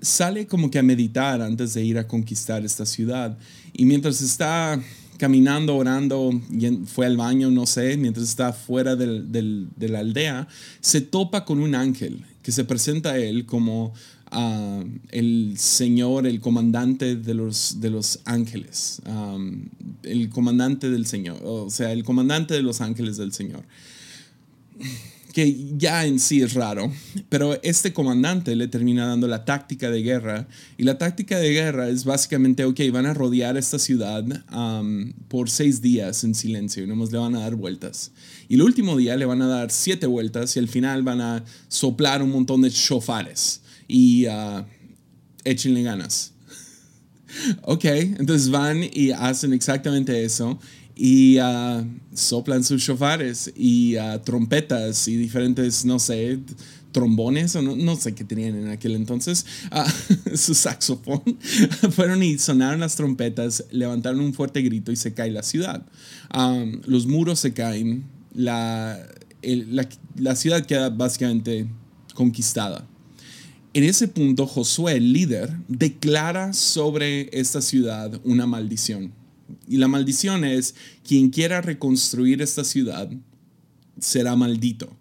sale 0.00 0.46
como 0.46 0.70
que 0.70 0.78
a 0.78 0.82
meditar 0.82 1.42
antes 1.42 1.74
de 1.74 1.84
ir 1.84 1.98
a 1.98 2.06
conquistar 2.06 2.64
esta 2.64 2.86
ciudad. 2.86 3.38
Y 3.72 3.84
mientras 3.84 4.20
está 4.20 4.80
caminando, 5.18 5.76
orando, 5.76 6.30
fue 6.86 7.06
al 7.06 7.16
baño, 7.16 7.50
no 7.50 7.66
sé, 7.66 7.96
mientras 7.96 8.28
está 8.28 8.52
fuera 8.52 8.96
de 8.96 9.88
la 9.88 9.98
aldea, 9.98 10.48
se 10.80 11.00
topa 11.00 11.44
con 11.44 11.60
un 11.60 11.74
ángel 11.74 12.24
que 12.42 12.52
se 12.52 12.64
presenta 12.64 13.12
a 13.12 13.18
él 13.18 13.44
como 13.44 13.92
el 15.10 15.54
Señor, 15.58 16.26
el 16.26 16.40
comandante 16.40 17.16
de 17.16 17.34
los, 17.34 17.80
de 17.80 17.90
los 17.90 18.20
ángeles, 18.24 19.02
el 20.02 20.28
comandante 20.28 20.90
del 20.90 21.06
Señor, 21.06 21.40
o 21.44 21.70
sea, 21.70 21.92
el 21.92 22.04
comandante 22.04 22.54
de 22.54 22.62
los 22.62 22.80
ángeles 22.80 23.16
del 23.16 23.32
Señor. 23.32 23.64
Que 25.32 25.76
ya 25.76 26.06
en 26.06 26.18
sí 26.18 26.42
es 26.42 26.54
raro, 26.54 26.90
pero 27.28 27.62
este 27.62 27.92
comandante 27.92 28.56
le 28.56 28.66
termina 28.66 29.06
dando 29.06 29.28
la 29.28 29.44
táctica 29.44 29.90
de 29.90 30.02
guerra. 30.02 30.48
Y 30.78 30.84
la 30.84 30.98
táctica 30.98 31.38
de 31.38 31.52
guerra 31.52 31.88
es 31.88 32.04
básicamente, 32.04 32.64
ok, 32.64 32.80
van 32.90 33.06
a 33.06 33.14
rodear 33.14 33.56
esta 33.56 33.78
ciudad 33.78 34.24
por 35.28 35.50
seis 35.50 35.80
días 35.82 36.24
en 36.24 36.34
silencio 36.34 36.82
y 36.82 36.86
no 36.86 36.96
le 36.96 37.18
van 37.18 37.36
a 37.36 37.40
dar 37.40 37.54
vueltas. 37.54 38.10
Y 38.48 38.54
el 38.54 38.62
último 38.62 38.96
día 38.96 39.16
le 39.16 39.26
van 39.26 39.42
a 39.42 39.46
dar 39.46 39.70
siete 39.70 40.06
vueltas 40.06 40.56
y 40.56 40.58
al 40.58 40.68
final 40.68 41.02
van 41.02 41.20
a 41.20 41.44
soplar 41.68 42.22
un 42.22 42.30
montón 42.30 42.62
de 42.62 42.70
chofares 42.70 43.60
y 43.86 44.26
uh, 44.26 44.64
échenle 45.44 45.82
ganas. 45.82 46.32
ok, 47.62 47.84
entonces 47.84 48.50
van 48.50 48.82
y 48.82 49.10
hacen 49.10 49.52
exactamente 49.52 50.24
eso 50.24 50.58
y 51.00 51.38
uh, 51.38 51.86
soplan 52.12 52.64
sus 52.64 52.84
chofares 52.84 53.52
y 53.56 53.96
uh, 53.96 54.18
trompetas 54.18 55.06
y 55.06 55.16
diferentes, 55.16 55.84
no 55.84 56.00
sé, 56.00 56.40
trombones 56.90 57.54
o 57.54 57.62
no, 57.62 57.94
sé 57.94 58.16
qué 58.16 58.24
tenían 58.24 58.56
en 58.56 58.68
aquel 58.68 58.96
entonces, 58.96 59.46
ah, 59.70 59.86
su 60.34 60.54
saxofón, 60.54 61.22
fueron 61.92 62.24
y 62.24 62.36
sonaron 62.38 62.80
las 62.80 62.96
trompetas, 62.96 63.64
levantaron 63.70 64.18
un 64.20 64.34
fuerte 64.34 64.60
grito 64.62 64.90
y 64.90 64.96
se 64.96 65.14
cae 65.14 65.30
la 65.30 65.44
ciudad. 65.44 65.86
los 66.86 67.06
muros 67.06 67.38
se 67.38 67.52
caen, 67.52 68.04
la, 68.34 68.98
la, 70.16 70.34
ciudad 70.34 70.66
queda 70.66 70.90
básicamente 70.90 71.68
conquistada. 72.14 72.84
En 73.72 73.84
ese 73.84 74.08
punto, 74.08 74.48
Josué, 74.48 74.96
el 74.96 75.12
líder, 75.12 75.54
declara 75.68 76.52
sobre 76.52 77.28
esta 77.38 77.60
ciudad 77.60 78.20
una 78.24 78.46
maldición. 78.46 79.12
Y 79.66 79.78
la 79.78 79.88
maldición 79.88 80.44
es, 80.44 80.74
quien 81.06 81.30
quiera 81.30 81.60
reconstruir 81.60 82.42
esta 82.42 82.64
ciudad 82.64 83.10
será 84.00 84.36
maldito. 84.36 84.96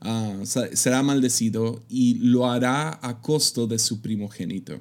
Ah, 0.00 0.34
será 0.44 1.02
maldecido 1.04 1.80
y 1.88 2.14
lo 2.14 2.50
hará 2.50 2.98
a 3.02 3.20
costo 3.20 3.68
de 3.68 3.78
su 3.78 4.00
primogénito. 4.00 4.80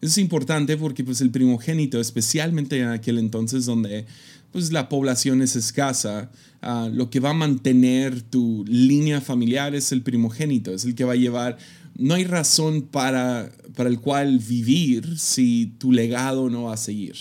Eso 0.00 0.12
es 0.12 0.18
importante 0.18 0.76
porque 0.76 1.04
pues, 1.04 1.20
el 1.20 1.30
primogénito, 1.30 2.00
especialmente 2.00 2.78
en 2.78 2.88
aquel 2.88 3.18
entonces 3.18 3.66
donde 3.66 4.06
pues, 4.52 4.72
la 4.72 4.88
población 4.88 5.42
es 5.42 5.54
escasa, 5.54 6.30
ah, 6.62 6.88
lo 6.90 7.10
que 7.10 7.20
va 7.20 7.30
a 7.30 7.34
mantener 7.34 8.22
tu 8.22 8.64
línea 8.66 9.20
familiar 9.20 9.74
es 9.74 9.92
el 9.92 10.02
primogénito, 10.02 10.72
es 10.72 10.84
el 10.84 10.94
que 10.94 11.04
va 11.04 11.12
a 11.12 11.16
llevar... 11.16 11.58
No 11.96 12.14
hay 12.14 12.22
razón 12.22 12.82
para, 12.82 13.50
para 13.74 13.90
el 13.90 13.98
cual 13.98 14.38
vivir 14.38 15.18
si 15.18 15.74
tu 15.78 15.90
legado 15.90 16.48
no 16.48 16.64
va 16.64 16.74
a 16.74 16.76
seguir. 16.76 17.16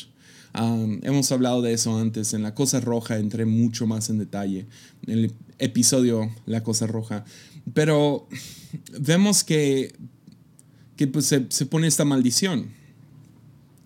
Ah, 0.54 0.86
hemos 1.04 1.32
hablado 1.32 1.62
de 1.62 1.74
eso 1.74 1.98
antes, 1.98 2.34
en 2.34 2.44
la 2.44 2.56
cosa 2.56 2.80
roja 2.80 3.18
entré 3.18 3.46
mucho 3.46 3.86
más 3.88 4.10
en 4.10 4.18
detalle. 4.18 4.66
En 5.06 5.32
episodio 5.60 6.32
La 6.46 6.64
Cosa 6.64 6.88
Roja. 6.88 7.26
Pero 7.74 8.28
vemos 9.00 9.44
que, 9.44 9.94
que 10.96 11.08
pues 11.08 11.26
se, 11.26 11.46
se, 11.50 11.66
pone 11.66 11.88
esta 11.88 12.06
maldición 12.06 12.68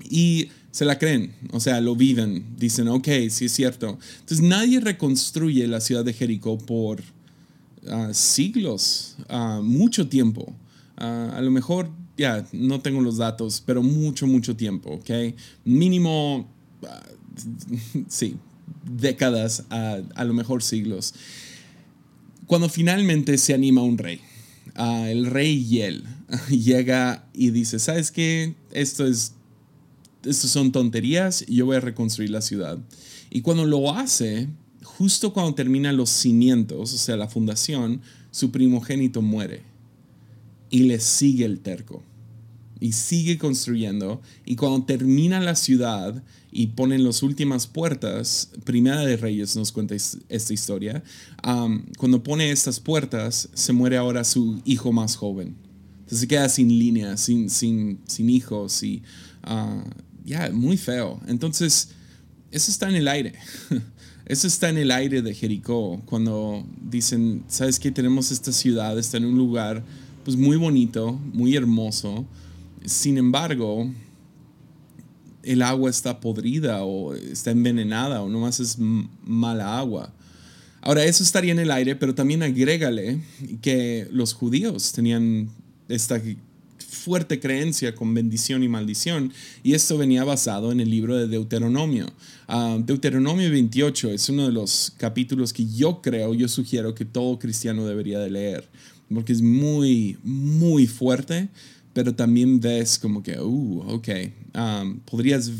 y 0.09 0.49
se 0.71 0.85
la 0.85 0.97
creen, 0.97 1.33
o 1.51 1.59
sea, 1.59 1.81
lo 1.81 1.95
viven, 1.95 2.45
dicen, 2.57 2.87
ok, 2.87 3.07
sí 3.29 3.45
es 3.45 3.51
cierto. 3.51 3.99
Entonces 4.19 4.41
nadie 4.41 4.79
reconstruye 4.79 5.67
la 5.67 5.81
ciudad 5.81 6.05
de 6.05 6.13
Jericó 6.13 6.57
por 6.57 7.01
ah, 7.89 8.09
siglos, 8.13 9.17
uh, 9.29 9.61
mucho 9.61 10.07
tiempo. 10.07 10.55
Ah, 10.97 11.33
a 11.35 11.41
lo 11.41 11.51
mejor, 11.51 11.89
no 12.51 12.81
tengo 12.81 13.01
los 13.01 13.17
datos, 13.17 13.63
pero 13.65 13.83
mucho, 13.83 14.27
mucho 14.27 14.55
tiempo, 14.55 14.91
ok. 14.91 15.35
Mínimo, 15.65 16.47
sí, 18.07 18.37
décadas, 18.85 19.65
a 19.69 20.23
lo 20.23 20.33
mejor 20.33 20.63
siglos 20.63 21.13
cuando 22.51 22.67
finalmente 22.67 23.37
se 23.37 23.53
anima 23.53 23.81
un 23.81 23.97
rey. 23.97 24.19
Uh, 24.77 25.05
el 25.05 25.25
rey 25.25 25.63
Yel 25.63 26.03
llega 26.49 27.25
y 27.33 27.51
dice, 27.51 27.79
¿sabes 27.79 28.11
qué? 28.11 28.55
Esto 28.73 29.07
es, 29.07 29.35
esto 30.25 30.49
son 30.49 30.73
tonterías, 30.73 31.45
yo 31.45 31.65
voy 31.65 31.77
a 31.77 31.79
reconstruir 31.79 32.29
la 32.29 32.41
ciudad. 32.41 32.77
Y 33.29 33.39
cuando 33.39 33.63
lo 33.63 33.95
hace, 33.95 34.49
justo 34.83 35.31
cuando 35.31 35.55
termina 35.55 35.93
los 35.93 36.09
cimientos, 36.09 36.93
o 36.93 36.97
sea, 36.97 37.15
la 37.15 37.29
fundación, 37.29 38.01
su 38.31 38.51
primogénito 38.51 39.21
muere. 39.21 39.61
Y 40.69 40.79
le 40.79 40.99
sigue 40.99 41.45
el 41.45 41.61
terco. 41.61 42.03
Y 42.81 42.91
sigue 42.91 43.37
construyendo. 43.37 44.21
Y 44.45 44.57
cuando 44.57 44.83
termina 44.83 45.39
la 45.39 45.55
ciudad, 45.55 46.21
y 46.51 46.67
ponen 46.67 47.05
las 47.05 47.23
últimas 47.23 47.65
puertas, 47.65 48.49
Primera 48.65 48.99
de 49.01 49.15
Reyes 49.15 49.55
nos 49.55 49.71
cuenta 49.71 49.95
esta 49.95 50.53
historia, 50.53 51.01
cuando 51.97 52.23
pone 52.23 52.51
estas 52.51 52.79
puertas, 52.79 53.49
se 53.53 53.71
muere 53.71 53.97
ahora 53.97 54.23
su 54.25 54.61
hijo 54.65 54.91
más 54.91 55.15
joven. 55.15 55.55
Entonces 55.99 56.19
se 56.19 56.27
queda 56.27 56.49
sin 56.49 56.67
línea, 56.67 57.15
sin, 57.15 57.49
sin, 57.49 57.99
sin 58.05 58.29
hijos 58.29 58.83
y 58.83 59.01
ah, 59.43 59.81
ya, 60.25 60.49
muy 60.51 60.75
feo. 60.75 61.21
Entonces, 61.27 61.89
eso 62.51 62.69
está 62.69 62.89
en 62.89 62.95
el 62.95 63.07
aire. 63.07 63.33
Eso 64.23 64.47
está 64.47 64.69
en 64.69 64.77
el 64.77 64.91
aire 64.91 65.21
de 65.21 65.33
Jericó, 65.33 66.01
cuando 66.05 66.65
dicen, 66.89 67.43
¿sabes 67.49 67.79
qué? 67.79 67.91
Tenemos 67.91 68.31
esta 68.31 68.53
ciudad, 68.53 68.97
está 68.97 69.17
en 69.17 69.25
un 69.25 69.35
lugar 69.35 69.83
pues 70.23 70.37
muy 70.37 70.55
bonito, 70.55 71.19
muy 71.33 71.57
hermoso. 71.57 72.25
Sin 72.85 73.17
embargo, 73.17 73.91
el 75.43 75.61
agua 75.61 75.89
está 75.89 76.19
podrida 76.19 76.83
o 76.83 77.13
está 77.13 77.51
envenenada 77.51 78.21
o 78.21 78.29
nomás 78.29 78.59
es 78.59 78.77
mala 78.79 79.77
agua. 79.77 80.13
Ahora, 80.81 81.03
eso 81.05 81.23
estaría 81.23 81.51
en 81.51 81.59
el 81.59 81.71
aire, 81.71 81.95
pero 81.95 82.15
también 82.15 82.41
agrégale 82.41 83.21
que 83.61 84.07
los 84.11 84.33
judíos 84.33 84.91
tenían 84.91 85.49
esta 85.87 86.19
fuerte 86.91 87.39
creencia 87.39 87.95
con 87.95 88.13
bendición 88.13 88.63
y 88.63 88.67
maldición, 88.67 89.31
y 89.63 89.73
esto 89.73 89.97
venía 89.97 90.23
basado 90.23 90.71
en 90.71 90.79
el 90.79 90.89
libro 90.89 91.15
de 91.17 91.27
Deuteronomio. 91.27 92.07
Ah, 92.47 92.77
Deuteronomio 92.83 93.49
28 93.49 94.11
es 94.11 94.29
uno 94.29 94.45
de 94.45 94.51
los 94.51 94.93
capítulos 94.97 95.53
que 95.53 95.65
yo 95.65 96.01
creo, 96.01 96.33
yo 96.33 96.47
sugiero 96.47 96.93
que 96.93 97.05
todo 97.05 97.39
cristiano 97.39 97.85
debería 97.85 98.19
de 98.19 98.29
leer, 98.29 98.67
porque 99.13 99.33
es 99.33 99.41
muy, 99.41 100.17
muy 100.23 100.85
fuerte, 100.85 101.49
pero 101.93 102.13
también 102.15 102.59
ves 102.59 102.97
como 102.97 103.21
que, 103.21 103.39
uh, 103.39 103.83
ok, 103.87 104.09
um, 104.55 104.99
podrías, 104.99 105.51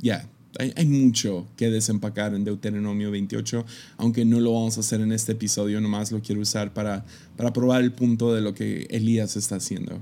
ya, 0.00 0.28
hay, 0.58 0.86
mucho 0.86 1.46
que 1.56 1.70
desempacar 1.70 2.34
en 2.34 2.44
Deuteronomio 2.44 3.10
28, 3.10 3.64
aunque 3.98 4.24
no 4.24 4.40
lo 4.40 4.54
vamos 4.54 4.76
a 4.76 4.80
hacer 4.80 5.00
en 5.00 5.12
este 5.12 5.32
episodio, 5.32 5.80
nomás 5.80 6.10
lo 6.12 6.20
quiero 6.20 6.40
usar 6.40 6.72
para, 6.72 7.04
para 7.36 7.52
probar 7.52 7.82
el 7.82 7.92
punto 7.92 8.34
de 8.34 8.40
lo 8.40 8.54
que 8.54 8.86
Elías 8.90 9.36
está 9.36 9.56
haciendo. 9.56 10.00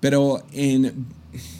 Pero 0.00 0.44
en 0.52 1.06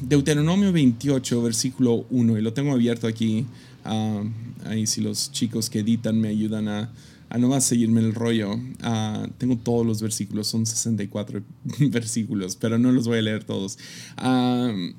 Deuteronomio 0.00 0.72
28, 0.72 1.42
versículo 1.42 2.06
1, 2.10 2.38
y 2.38 2.42
lo 2.42 2.52
tengo 2.52 2.72
abierto 2.72 3.06
aquí, 3.06 3.46
um, 3.84 4.32
ahí 4.64 4.86
si 4.86 5.00
los 5.00 5.30
chicos 5.32 5.68
que 5.68 5.80
editan 5.80 6.18
me 6.20 6.28
ayudan 6.28 6.68
a, 6.68 6.92
a 7.30 7.38
nomás 7.38 7.64
seguirme 7.64 8.00
el 8.00 8.12
rollo. 8.12 8.54
Uh, 8.54 9.28
tengo 9.38 9.56
todos 9.56 9.86
los 9.86 10.02
versículos, 10.02 10.48
son 10.48 10.66
64 10.66 11.42
versículos, 11.90 12.56
pero 12.56 12.76
no 12.76 12.90
los 12.90 13.06
voy 13.06 13.18
a 13.18 13.22
leer 13.22 13.44
todos. 13.44 13.78
Uh, 14.20 14.92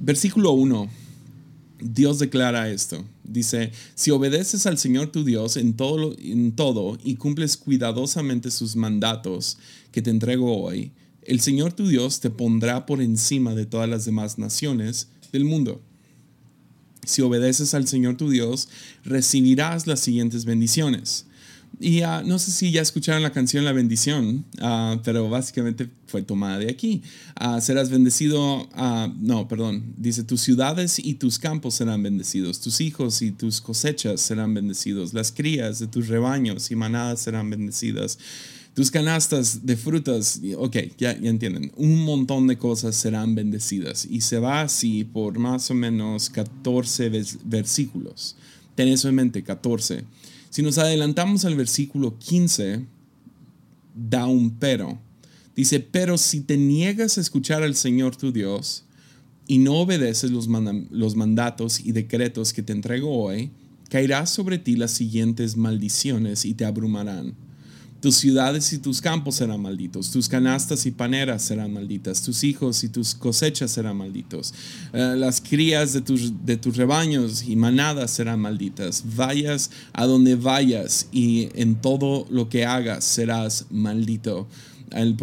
versículo 0.00 0.52
1. 0.52 0.88
Dios 1.78 2.18
declara 2.18 2.70
esto. 2.70 3.04
Dice, 3.22 3.72
si 3.94 4.10
obedeces 4.10 4.64
al 4.64 4.78
Señor 4.78 5.08
tu 5.08 5.22
Dios 5.22 5.58
en 5.58 5.74
todo, 5.74 6.16
en 6.18 6.52
todo 6.52 6.96
y 7.04 7.16
cumples 7.16 7.58
cuidadosamente 7.58 8.50
sus 8.50 8.74
mandatos 8.74 9.58
que 9.92 10.00
te 10.00 10.08
entrego 10.08 10.58
hoy, 10.58 10.92
el 11.22 11.40
Señor 11.40 11.74
tu 11.74 11.86
Dios 11.86 12.20
te 12.20 12.30
pondrá 12.30 12.86
por 12.86 13.02
encima 13.02 13.54
de 13.54 13.66
todas 13.66 13.88
las 13.90 14.06
demás 14.06 14.38
naciones 14.38 15.08
del 15.30 15.44
mundo. 15.44 15.82
Si 17.04 17.20
obedeces 17.20 17.74
al 17.74 17.86
Señor 17.86 18.16
tu 18.16 18.30
Dios, 18.30 18.70
recibirás 19.04 19.86
las 19.86 20.00
siguientes 20.00 20.46
bendiciones. 20.46 21.26
Y 21.78 22.00
ah, 22.00 22.22
no 22.24 22.38
sé 22.38 22.52
si 22.52 22.70
ya 22.70 22.80
escucharon 22.80 23.22
la 23.22 23.32
canción 23.32 23.64
La 23.64 23.72
bendición, 23.72 24.46
ah, 24.60 24.98
pero 25.04 25.28
básicamente 25.28 25.88
fue 26.06 26.22
tomada 26.22 26.58
de 26.58 26.70
aquí. 26.70 27.02
Ah, 27.34 27.60
serás 27.60 27.90
bendecido, 27.90 28.66
no, 29.18 29.46
perdón, 29.48 29.94
dice, 29.98 30.22
tus 30.24 30.40
ciudades 30.40 30.98
y 30.98 31.14
tus 31.14 31.38
campos 31.38 31.74
serán 31.74 32.02
bendecidos, 32.02 32.60
tus 32.60 32.80
hijos 32.80 33.20
y 33.20 33.30
tus 33.30 33.60
cosechas 33.60 34.20
serán 34.20 34.54
bendecidos, 34.54 35.12
las 35.12 35.32
crías 35.32 35.78
de 35.78 35.86
tus 35.86 36.08
rebaños 36.08 36.70
y 36.70 36.76
manadas 36.76 37.20
serán 37.20 37.50
bendecidas. 37.50 38.18
Tus 38.72 38.90
canastas 38.90 39.64
de 39.64 39.74
frutas, 39.74 40.40
ok, 40.58 40.76
ya, 40.98 41.18
ya 41.18 41.30
entienden, 41.30 41.72
un 41.76 42.04
montón 42.04 42.46
de 42.46 42.58
cosas 42.58 42.94
serán 42.94 43.34
bendecidas. 43.34 44.04
Y 44.04 44.20
se 44.20 44.38
va 44.38 44.60
así 44.60 45.02
por 45.02 45.38
más 45.38 45.70
o 45.70 45.74
menos 45.74 46.28
14 46.28 47.10
versículos. 47.44 48.36
Ten 48.74 48.88
eso 48.88 49.08
en 49.08 49.14
mente, 49.14 49.42
14. 49.42 50.04
Si 50.50 50.62
nos 50.62 50.78
adelantamos 50.78 51.44
al 51.44 51.54
versículo 51.54 52.18
15, 52.18 52.84
da 53.94 54.26
un 54.26 54.50
pero. 54.50 54.98
Dice, 55.54 55.80
pero 55.80 56.18
si 56.18 56.42
te 56.42 56.56
niegas 56.56 57.16
a 57.16 57.20
escuchar 57.20 57.62
al 57.62 57.74
Señor 57.74 58.14
tu 58.16 58.30
Dios 58.30 58.84
y 59.46 59.58
no 59.58 59.74
obedeces 59.76 60.30
los, 60.30 60.48
mandatos 60.48 61.80
y 61.80 61.92
decretos 61.92 62.52
que 62.52 62.62
te 62.62 62.72
entrego 62.72 63.10
hoy, 63.10 63.50
caerá 63.88 64.26
sobre 64.26 64.58
ti 64.58 64.76
las 64.76 64.90
siguientes 64.90 65.56
maldiciones 65.56 66.44
y 66.44 66.54
te 66.54 66.66
abrumarán. 66.66 67.34
Tus 68.00 68.16
ciudades 68.16 68.72
y 68.72 68.78
tus 68.78 69.00
campos 69.00 69.36
serán 69.36 69.60
malditos, 69.60 70.10
tus 70.10 70.28
canastas 70.28 70.86
y 70.86 70.90
paneras 70.90 71.42
serán 71.42 71.72
malditas, 71.72 72.22
tus 72.22 72.44
hijos 72.44 72.84
y 72.84 72.88
tus 72.88 73.14
cosechas 73.14 73.70
serán 73.70 73.96
malditos, 73.96 74.52
eh, 74.92 75.14
las 75.16 75.40
crías 75.40 75.92
de 75.92 76.02
tus, 76.02 76.44
de 76.44 76.56
tus 76.56 76.76
rebaños 76.76 77.42
y 77.42 77.56
manadas 77.56 78.10
serán 78.10 78.40
malditas. 78.40 79.02
Vayas 79.16 79.70
a 79.92 80.06
donde 80.06 80.36
vayas 80.36 81.08
y 81.10 81.48
en 81.54 81.76
todo 81.76 82.26
lo 82.30 82.48
que 82.48 82.64
hagas 82.64 83.04
serás 83.04 83.66
maldito 83.70 84.46
el, 84.92 85.16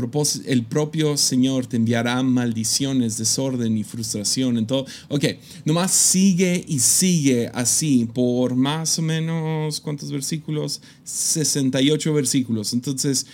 el 0.46 0.66
propio 0.66 1.18
Señor 1.18 1.68
te 1.68 1.78
enviará 1.78 2.22
maldiciones, 2.24 3.18
desorden 3.18 3.78
y 3.78 3.84
frustración 3.84 4.58
en 4.58 4.68
todo. 4.68 4.86
Ok, 5.10 5.26
nomás 5.66 5.92
sigue 5.92 6.64
y 6.68 6.80
sigue 6.80 7.50
así 7.54 8.10
por 8.14 8.56
más 8.56 9.00
o 9.00 9.02
menos, 9.02 9.80
¿cuántos 9.80 10.12
versículos? 10.12 10.82
68 11.04 12.14
versículos. 12.14 12.74
Entonces, 12.74 13.26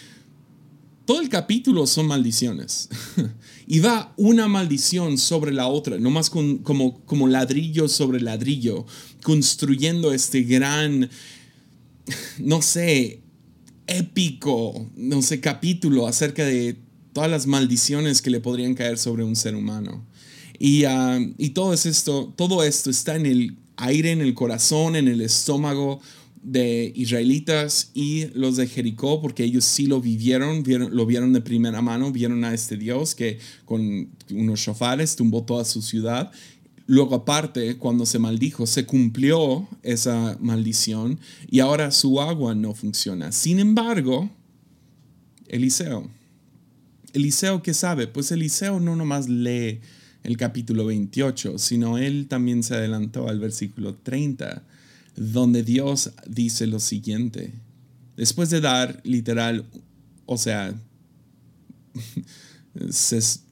todo 1.10 1.22
el 1.22 1.30
capítulo 1.30 1.88
son 1.88 2.06
maldiciones. 2.06 2.88
y 3.66 3.80
va 3.80 4.14
una 4.16 4.48
maldición 4.48 5.18
sobre 5.18 5.52
la 5.52 5.68
otra, 5.68 5.98
nomás 5.98 6.30
con, 6.30 6.60
como, 6.60 7.04
como 7.06 7.28
ladrillo 7.28 7.88
sobre 7.88 8.22
ladrillo, 8.22 8.86
construyendo 9.24 10.14
este 10.14 10.44
gran, 10.44 11.10
no 12.40 12.62
sé, 12.62 13.19
épico, 13.90 14.90
no 14.96 15.22
sé, 15.22 15.42
capítulo 15.42 16.08
acerca 16.08 16.46
de 16.46 16.78
todas 17.14 17.30
las 17.30 17.48
maldiciones 17.48 18.22
que 18.22 18.30
le 18.30 18.40
podrían 18.40 18.76
caer 18.76 18.98
sobre 18.98 19.24
un 19.24 19.36
ser 19.36 19.56
humano. 19.56 20.06
Y, 20.58 20.84
ah, 20.86 21.20
y 21.38 21.50
todo, 21.50 21.74
esto, 21.74 22.34
todo 22.36 22.64
esto 22.64 22.90
está 22.90 23.16
en 23.16 23.26
el 23.26 23.58
aire, 23.78 24.12
en 24.12 24.22
el 24.22 24.34
corazón, 24.34 24.96
en 24.96 25.08
el 25.08 25.22
estómago 25.22 26.00
de 26.42 26.94
israelitas 26.96 27.92
y 27.94 28.28
los 28.34 28.56
de 28.58 28.68
Jericó, 28.68 29.22
porque 29.22 29.44
ellos 29.44 29.66
sí 29.66 29.88
lo 29.88 30.00
vivieron, 30.00 30.64
vieron, 30.64 30.96
lo 30.96 31.06
vieron 31.06 31.34
de 31.34 31.42
primera 31.42 31.82
mano, 31.82 32.12
vieron 32.12 32.44
a 32.44 32.54
este 32.54 32.78
Dios 32.78 33.16
que 33.16 33.40
con 33.66 34.10
unos 34.32 34.60
shofares 34.60 35.16
tumbó 35.16 35.44
toda 35.44 35.66
su 35.66 35.82
ciudad. 35.82 36.32
Luego 36.90 37.14
aparte, 37.14 37.78
cuando 37.78 38.08
se 38.08 38.18
maldijo, 38.18 38.66
se 38.66 38.88
cumplió 38.88 39.68
esa 39.84 40.36
maldición 40.42 41.20
y 41.48 41.60
ahora 41.60 41.92
su 41.92 42.20
agua 42.20 42.56
no 42.56 42.74
funciona. 42.74 43.32
Sin 43.32 43.60
embargo, 43.60 44.28
Eliseo, 45.50 46.10
Eliseo, 47.14 47.62
¿qué 47.62 47.76
sabe? 47.76 48.08
Pues 48.08 48.32
Eliseo 48.32 48.80
no 48.80 48.96
nomás 48.96 49.30
lee 49.30 49.82
el 50.24 50.36
capítulo 50.36 50.88
28, 50.88 51.60
sino 51.60 52.00
él 52.00 52.26
también 52.28 52.64
se 52.64 52.74
adelantó 52.74 53.30
al 53.30 53.40
versículo 53.40 53.94
30, 53.94 54.64
donde 55.16 55.62
Dios 55.62 56.14
dice 56.26 56.66
lo 56.66 56.80
siguiente. 56.80 57.54
Después 58.18 58.50
de 58.50 58.62
dar 58.62 59.00
literal, 59.04 59.64
o 60.26 60.40
sea, 60.40 60.74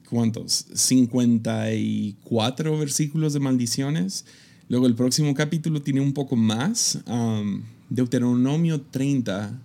¿cuántos? 0.10 0.66
54 0.74 2.78
versículos 2.78 3.34
de 3.34 3.40
maldiciones. 3.40 4.26
Luego 4.70 4.88
el 4.88 4.96
próximo 4.96 5.34
capítulo 5.34 5.82
tiene 5.82 6.02
un 6.02 6.14
poco 6.14 6.36
más. 6.36 7.00
Um, 7.08 7.64
Deuteronomio 7.90 8.82
30, 8.82 9.58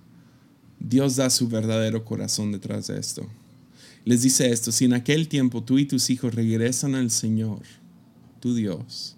Dios 0.79 1.17
da 1.17 1.29
su 1.31 1.49
verdadero 1.49 2.05
corazón 2.05 2.53
detrás 2.53 2.87
de 2.87 3.01
esto 3.01 3.27
les 4.05 4.23
dice 4.23 4.51
esto, 4.51 4.73
si 4.73 4.85
en 4.85 4.95
aquel 4.95 5.29
tiempo 5.29 5.63
tú 5.63 5.79
y 5.79 5.87
tus 5.87 6.11
hijos 6.11 6.35
regresan 6.35 6.95
al 6.95 7.11
Señor, 7.11 7.63
tu 8.41 8.55
Dios, 8.55 9.17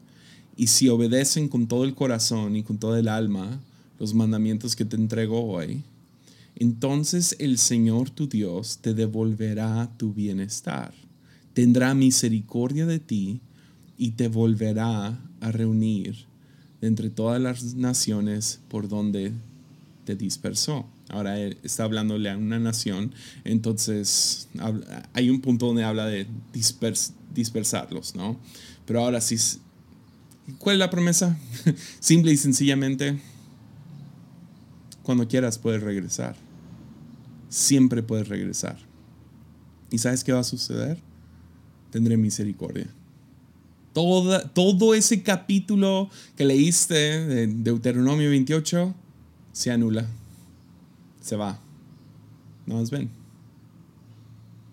y 0.56 0.66
si 0.66 0.88
obedecen 0.88 1.48
con 1.48 1.66
todo 1.66 1.84
el 1.84 1.94
corazón 1.94 2.56
y 2.56 2.62
con 2.62 2.78
todo 2.78 2.96
el 2.96 3.08
alma 3.08 3.60
los 3.98 4.12
mandamientos 4.12 4.76
que 4.76 4.84
te 4.84 4.96
entrego 4.96 5.42
hoy, 5.42 5.82
entonces 6.56 7.34
el 7.38 7.58
Señor 7.58 8.10
tu 8.10 8.28
Dios 8.28 8.78
te 8.78 8.92
devolverá 8.92 9.90
tu 9.96 10.12
bienestar, 10.12 10.92
tendrá 11.54 11.94
misericordia 11.94 12.84
de 12.84 12.98
ti 12.98 13.40
y 13.96 14.12
te 14.12 14.28
volverá 14.28 15.18
a 15.40 15.52
reunir 15.52 16.26
entre 16.80 17.08
todas 17.08 17.40
las 17.40 17.74
naciones 17.74 18.60
por 18.68 18.88
donde 18.88 19.32
te 20.04 20.16
dispersó. 20.16 20.86
Ahora 21.08 21.38
está 21.38 21.84
hablándole 21.84 22.30
a 22.30 22.36
una 22.36 22.58
nación, 22.58 23.14
entonces 23.44 24.48
hay 25.12 25.30
un 25.30 25.40
punto 25.40 25.66
donde 25.66 25.84
habla 25.84 26.06
de 26.06 26.26
dispersarlos, 27.34 28.14
¿no? 28.14 28.38
Pero 28.86 29.00
ahora 29.00 29.20
sí, 29.20 29.36
¿cuál 30.58 30.76
es 30.76 30.80
la 30.80 30.90
promesa? 30.90 31.38
Simple 32.00 32.32
y 32.32 32.36
sencillamente, 32.36 33.18
cuando 35.02 35.28
quieras 35.28 35.58
puedes 35.58 35.82
regresar. 35.82 36.36
Siempre 37.48 38.02
puedes 38.02 38.28
regresar. 38.28 38.78
¿Y 39.90 39.98
sabes 39.98 40.24
qué 40.24 40.32
va 40.32 40.40
a 40.40 40.44
suceder? 40.44 40.98
Tendré 41.94 42.16
misericordia. 42.16 42.88
todo 43.92 44.94
ese 44.94 45.22
capítulo 45.22 46.10
que 46.36 46.44
leíste 46.44 47.24
de 47.24 47.46
Deuteronomio 47.46 48.28
28 48.30 48.92
se 49.52 49.70
anula 49.70 50.06
se 51.24 51.36
va. 51.36 51.58
No 52.66 52.76
más 52.76 52.90
ven. 52.90 53.08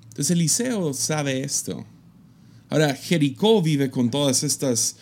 Entonces 0.09 0.31
Eliseo 0.31 0.93
sabe 0.93 1.43
esto. 1.43 1.85
Ahora, 2.69 2.93
Jericó 2.93 3.61
vive 3.61 3.89
con 3.89 4.11
todas 4.11 4.43
estas 4.43 4.97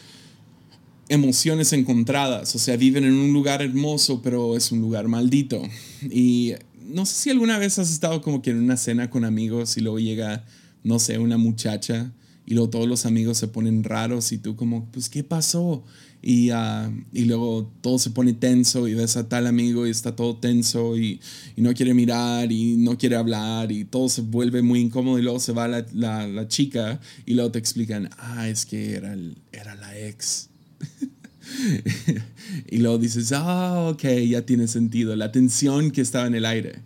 emociones 1.08 1.73
encontradas. 1.73 2.55
O 2.55 2.60
sea, 2.60 2.77
viven 2.77 3.03
en 3.03 3.13
un 3.13 3.34
lugar 3.34 3.63
hermoso, 3.63 4.21
pero 4.21 4.55
es 4.55 4.71
un 4.71 4.79
lugar 4.79 5.08
maldito. 5.08 5.62
Y 6.03 6.53
no 6.88 7.05
sé 7.08 7.15
si 7.15 7.29
alguna 7.32 7.58
vez 7.58 7.79
has 7.79 7.89
estado 7.89 8.21
como 8.21 8.43
que 8.43 8.51
en 8.51 8.60
una 8.60 8.77
cena 8.77 9.10
con 9.10 9.25
amigos 9.25 9.75
y 9.77 9.82
luego 9.82 9.99
llega, 9.99 10.45
no 10.83 10.99
sé, 10.99 11.17
una 11.19 11.37
muchacha 11.37 12.11
y 12.45 12.55
luego 12.55 12.69
todos 12.69 12.87
los 12.87 13.05
amigos 13.05 13.37
se 13.37 13.47
ponen 13.47 13.83
raros 13.83 14.31
y 14.31 14.37
tú 14.37 14.55
como, 14.55 14.85
pues, 14.91 15.09
¿qué 15.09 15.23
pasó? 15.23 15.83
y, 16.21 16.51
uh, 16.51 16.91
y 17.13 17.25
luego 17.25 17.71
todo 17.81 17.97
se 17.97 18.09
pone 18.09 18.33
tenso 18.33 18.87
y 18.87 18.93
ves 18.93 19.15
a 19.15 19.29
tal 19.29 19.47
amigo 19.47 19.87
y 19.87 19.89
está 19.89 20.15
todo 20.15 20.35
tenso 20.35 20.97
y, 20.97 21.21
y, 21.55 21.61
no 21.61 21.73
quiere 21.73 21.93
mirar 21.93 22.51
y 22.51 22.75
no 22.75 22.97
quiere 22.97 23.15
hablar 23.15 23.71
y 23.71 23.85
todo 23.85 24.09
se 24.09 24.21
vuelve 24.21 24.61
muy 24.61 24.81
incómodo 24.81 25.17
y 25.17 25.21
luego 25.21 25.39
se 25.39 25.53
va 25.53 25.67
la, 25.67 25.85
la, 25.93 26.47
chica 26.47 26.99
y 27.25 27.35
luego 27.35 27.51
te 27.51 27.59
explican, 27.59 28.09
ah, 28.17 28.49
es 28.49 28.65
que 28.65 28.95
era, 28.95 29.13
el, 29.13 29.37
era 29.51 29.75
la 29.75 29.97
ex. 29.97 30.49
y 32.69 32.77
luego 32.77 32.97
dices, 32.97 33.31
ah, 33.31 33.89
ok, 33.89 34.03
ya 34.27 34.45
tiene 34.45 34.67
sentido, 34.67 35.15
la 35.15 35.31
tensión 35.31 35.91
que 35.91 36.01
estaba 36.01 36.27
en 36.27 36.35
el 36.35 36.45
aire. 36.45 36.79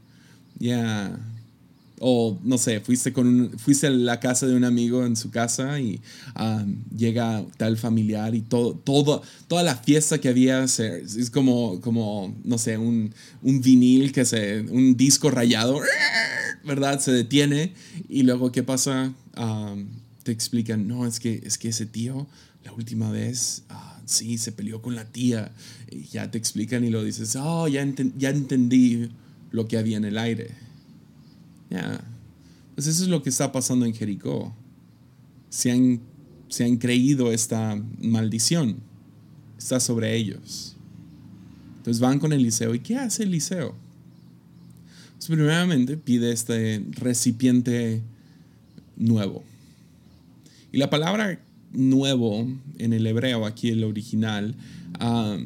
Ya 0.60 1.20
o 2.06 2.38
no 2.44 2.58
sé, 2.58 2.82
fuiste, 2.82 3.14
con 3.14 3.58
fuiste 3.58 3.88
a 3.88 3.90
la 3.90 4.20
casa 4.20 4.46
de 4.46 4.56
un 4.56 4.66
amigo 4.66 5.06
en 5.06 5.16
su 5.16 5.32
casa 5.32 5.80
y 5.80 6.02
llega 6.94 7.46
tal 7.56 7.78
familiar 7.78 8.36
y 8.36 8.42
todo, 8.42 8.74
toda 9.48 9.64
la 9.64 9.78
fiesta 9.78 10.20
que 10.20 10.28
había 10.28 10.66
es 10.66 11.30
como, 11.32 11.80
como 11.80 12.36
no 12.44 12.58
sé, 12.58 12.78
un, 12.78 13.14
un 13.42 13.62
vinil 13.62 14.12
que 14.12 14.26
se, 14.26 14.60
un 14.64 14.98
disco 14.98 15.32
rayado, 15.32 15.80
¿verdad? 16.66 17.00
Se 17.00 17.14
detiene 17.14 17.74
y 18.10 18.24
luego, 18.24 18.52
¿qué 18.52 18.64
pasa? 18.64 19.14
te 20.24 20.34
explican, 20.34 20.90
no, 20.90 21.08
es 21.08 21.22
que, 21.22 21.42
es 21.46 21.58
que 21.58 21.70
ese 21.70 21.86
tío, 21.86 22.28
la 22.66 22.74
última 22.74 23.12
vez, 23.12 23.64
ah, 23.70 24.02
sí, 24.06 24.38
se 24.38 24.52
peleó 24.52 24.82
con 24.82 24.96
la 24.96 25.06
tía. 25.06 25.54
Y 25.90 26.04
ya 26.04 26.32
te 26.32 26.38
explican 26.38 26.84
y 26.84 26.90
lo 26.90 27.04
dices, 27.04 27.38
oh, 27.38 27.68
ya, 27.70 27.86
ya 28.18 28.30
entendí 28.30 29.10
lo 29.52 29.68
que 29.68 29.78
había 29.78 29.98
en 29.98 30.06
el 30.06 30.18
aire 30.18 30.64
pues 32.76 32.88
eso 32.88 33.04
es 33.04 33.10
lo 33.10 33.22
que 33.22 33.30
está 33.30 33.52
pasando 33.52 33.86
en 33.86 33.94
Jericó. 33.94 34.54
Se 35.50 35.72
han, 35.72 36.02
se 36.50 36.66
han 36.66 36.78
creído 36.78 37.32
esta 37.32 37.82
maldición. 38.00 38.78
Está 39.58 39.80
sobre 39.80 40.16
ellos. 40.16 40.76
Entonces 41.78 42.00
van 42.00 42.20
con 42.20 42.34
Eliseo. 42.34 42.74
¿Y 42.74 42.80
qué 42.80 42.98
hace 42.98 43.24
Eliseo? 43.24 43.76
Pues 45.18 45.28
primeramente 45.28 45.98
pide 45.98 46.32
este 46.32 46.84
recipiente 46.92 48.02
nuevo. 48.98 49.44
Y 50.72 50.78
la 50.78 50.90
palabra 50.90 51.40
nuevo 51.72 52.48
en 52.78 52.94
el 52.94 53.06
hebreo, 53.06 53.46
aquí 53.46 53.70
el 53.70 53.84
original, 53.84 54.56
ah, 55.00 55.38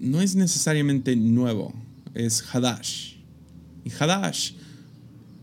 no 0.00 0.20
es 0.20 0.36
necesariamente 0.36 1.16
nuevo, 1.16 1.72
es 2.14 2.44
hadash. 2.52 3.14
Y 3.84 3.90
hadash 3.90 4.52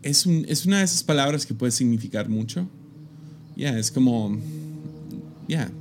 es, 0.06 0.26
una 0.66 0.78
de 0.78 0.84
esas 0.84 1.04
palabras 1.04 1.46
que 1.46 1.56
puede 1.56 1.72
significar 1.72 2.30
mucho. 2.30 2.70
Ya, 3.56 3.78
es 3.78 3.90
como, 3.90 4.38
ya, 5.48 5.72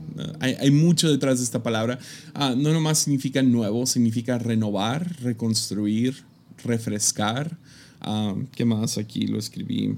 hay, 0.41 0.71
mucho 0.71 1.11
detrás 1.11 1.39
de 1.39 1.45
esta 1.45 1.63
palabra. 1.63 1.99
Ah, 2.33 2.55
no 2.57 2.73
nomás 2.73 3.01
significa 3.01 3.43
nuevo, 3.43 3.85
significa 3.85 4.39
renovar, 4.39 5.21
reconstruir, 5.21 6.25
refrescar. 6.65 7.59
Ah, 8.01 8.35
¿Qué 8.53 8.65
más? 8.65 8.97
Aquí 8.97 9.27
lo 9.27 9.39
escribí. 9.39 9.95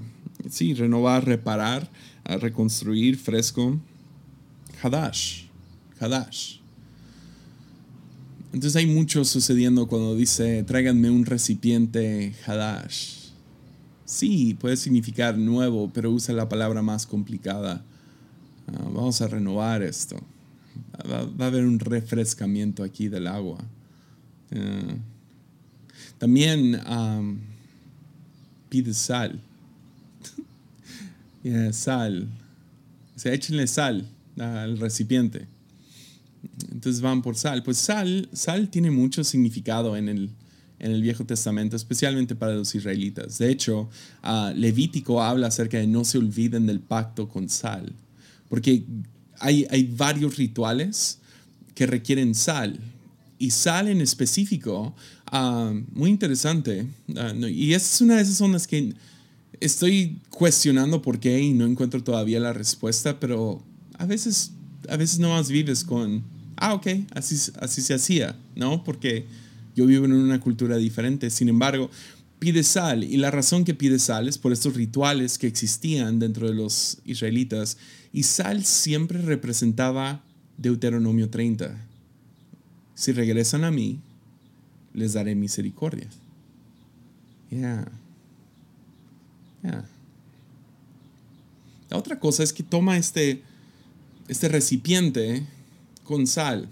Sí, 0.49 0.73
renovar, 0.73 1.25
reparar, 1.25 1.89
ah, 2.25 2.35
reconstruir, 2.35 3.17
fresco. 3.17 3.79
Hadash. 4.81 5.43
Hadash. 5.99 6.57
Entonces 8.51 8.75
hay 8.75 8.87
mucho 8.87 9.23
sucediendo 9.23 9.87
cuando 9.87 10.15
dice, 10.15 10.63
tráiganme 10.63 11.09
un 11.09 11.25
recipiente 11.25 12.35
Hadash. 12.45 13.16
Sí, 14.07 14.53
puede 14.53 14.77
significar 14.77 15.37
nuevo, 15.37 15.91
pero 15.93 16.09
usa 16.09 16.33
la 16.33 16.47
palabra 16.47 16.81
más 16.81 17.05
complicada. 17.05 17.83
Ah, 18.67 18.83
vamos 18.85 19.21
a 19.21 19.27
renovar 19.27 19.83
esto. 19.83 20.15
Va, 21.11 21.45
a 21.45 21.47
haber 21.47 21.65
un 21.65 21.77
refrescamiento 21.77 22.83
aquí 22.83 23.09
del 23.09 23.27
agua. 23.27 23.59
Ah, 24.55 24.95
también 26.17 26.81
pide 28.69 28.93
sal. 28.93 29.41
sal. 31.73 32.29
O 33.13 33.19
sea, 33.19 33.33
échenle 33.33 33.67
sal 33.67 34.07
al 34.39 34.79
recipiente. 34.79 35.47
Entonces 36.71 37.01
van 37.01 37.21
por 37.21 37.35
sal. 37.35 37.61
Pues 37.61 37.77
sal, 37.77 38.29
sal 38.31 38.69
tiene 38.69 38.89
mucho 38.89 39.25
significado 39.25 39.97
en 39.97 40.07
el, 40.07 40.29
en 40.79 40.91
el 40.91 41.01
Viejo 41.01 41.25
Testamento, 41.25 41.75
especialmente 41.75 42.35
para 42.35 42.53
los 42.53 42.73
israelitas. 42.75 43.37
De 43.37 43.49
hecho, 43.49 43.89
ah, 44.23 44.53
Levítico 44.55 45.21
habla 45.21 45.47
acerca 45.47 45.77
de 45.77 45.87
no 45.87 46.05
se 46.05 46.17
olviden 46.17 46.65
del 46.65 46.79
pacto 46.79 47.27
con 47.27 47.49
sal, 47.49 47.93
porque 48.49 48.83
hay, 49.39 49.65
hay 49.69 49.83
varios 49.83 50.37
rituales 50.37 51.19
que 51.73 51.85
requieren 51.85 52.35
sal. 52.35 52.79
Y 53.39 53.51
sal 53.51 53.87
en 53.87 54.01
específico, 54.01 54.95
ah, 55.27 55.73
muy 55.93 56.09
interesante, 56.09 56.87
ah, 57.15 57.33
y 57.33 57.73
es 57.73 58.01
una 58.01 58.15
de 58.15 58.21
esas 58.21 58.37
zonas 58.37 58.67
que 58.67 58.93
estoy 59.59 60.19
cuestionando 60.29 61.01
por 61.01 61.19
qué 61.19 61.39
y 61.39 61.53
no 61.53 61.65
encuentro 61.65 62.03
todavía 62.03 62.39
la 62.39 62.53
respuesta, 62.53 63.19
pero 63.19 63.63
a 63.97 64.05
veces, 64.05 64.51
a 64.89 64.97
veces 64.97 65.19
no 65.19 65.29
más 65.29 65.49
vives 65.49 65.83
con, 65.83 66.23
ah, 66.55 66.73
ok, 66.73 66.87
así, 67.11 67.51
así 67.59 67.81
se 67.81 67.93
hacía, 67.93 68.35
¿no? 68.55 68.83
Porque 68.83 69.25
yo 69.77 69.85
vivo 69.85 70.05
en 70.05 70.13
una 70.13 70.41
cultura 70.41 70.75
diferente. 70.77 71.29
Sin 71.29 71.49
embargo, 71.49 71.91
pide 72.39 72.63
sal 72.63 73.03
y 73.03 73.17
la 73.17 73.29
razón 73.29 73.63
que 73.63 73.75
pide 73.75 73.99
sal 73.99 74.27
es 74.27 74.39
por 74.39 74.51
estos 74.51 74.73
rituales 74.73 75.37
que 75.37 75.45
existían 75.45 76.17
dentro 76.17 76.47
de 76.47 76.55
los 76.55 76.97
israelitas 77.05 77.77
y 78.11 78.23
sal 78.23 78.65
siempre 78.65 79.21
representaba 79.21 80.23
Deuteronomio 80.57 81.29
30. 81.29 81.77
Si 82.95 83.11
regresan 83.11 83.63
a 83.63 83.69
mí, 83.69 83.99
les 84.95 85.13
daré 85.13 85.35
misericordia. 85.35 86.07
Yeah. 87.51 87.87
La 91.91 91.97
otra 91.97 92.19
cosa 92.19 92.41
es 92.41 92.51
que 92.51 92.63
toma 92.63 92.97
este, 92.97 93.43
este 94.27 94.49
recipiente 94.49 95.45
con 96.03 96.25
sal. 96.25 96.67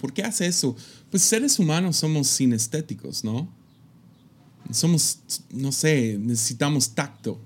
¿Por 0.00 0.12
qué 0.12 0.24
hace 0.24 0.46
eso? 0.46 0.76
Pues 1.10 1.22
seres 1.22 1.58
humanos 1.58 1.96
somos 1.96 2.26
sinestéticos, 2.26 3.24
¿no? 3.24 3.48
Somos, 4.70 5.20
no 5.50 5.70
sé, 5.70 6.18
necesitamos 6.18 6.90
tacto, 6.90 7.38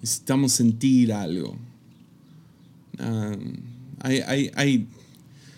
necesitamos 0.00 0.52
sentir 0.52 1.12
algo. 1.12 1.56
Ah, 2.98 3.36
hay, 4.00 4.50
hay 4.54 4.88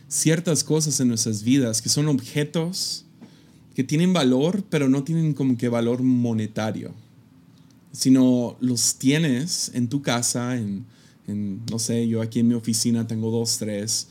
ciertas 0.08 0.64
cosas 0.64 0.98
en 1.00 1.08
nuestras 1.08 1.42
vidas 1.42 1.80
que 1.80 1.88
son 1.88 2.08
objetos 2.08 3.04
que 3.74 3.84
tienen 3.84 4.12
valor, 4.12 4.64
pero 4.68 4.88
no 4.88 5.04
tienen 5.04 5.32
como 5.32 5.56
que 5.56 5.68
valor 5.68 6.02
monetario 6.02 6.92
sino 7.92 8.56
los 8.60 8.96
tienes 8.96 9.70
en 9.74 9.88
tu 9.88 10.02
casa, 10.02 10.56
en, 10.56 10.86
no 11.70 11.78
sé, 11.78 12.08
yo 12.08 12.22
aquí 12.22 12.40
en 12.40 12.48
mi 12.48 12.54
oficina 12.54 13.06
tengo 13.06 13.30
dos, 13.30 13.58
tres, 13.58 14.08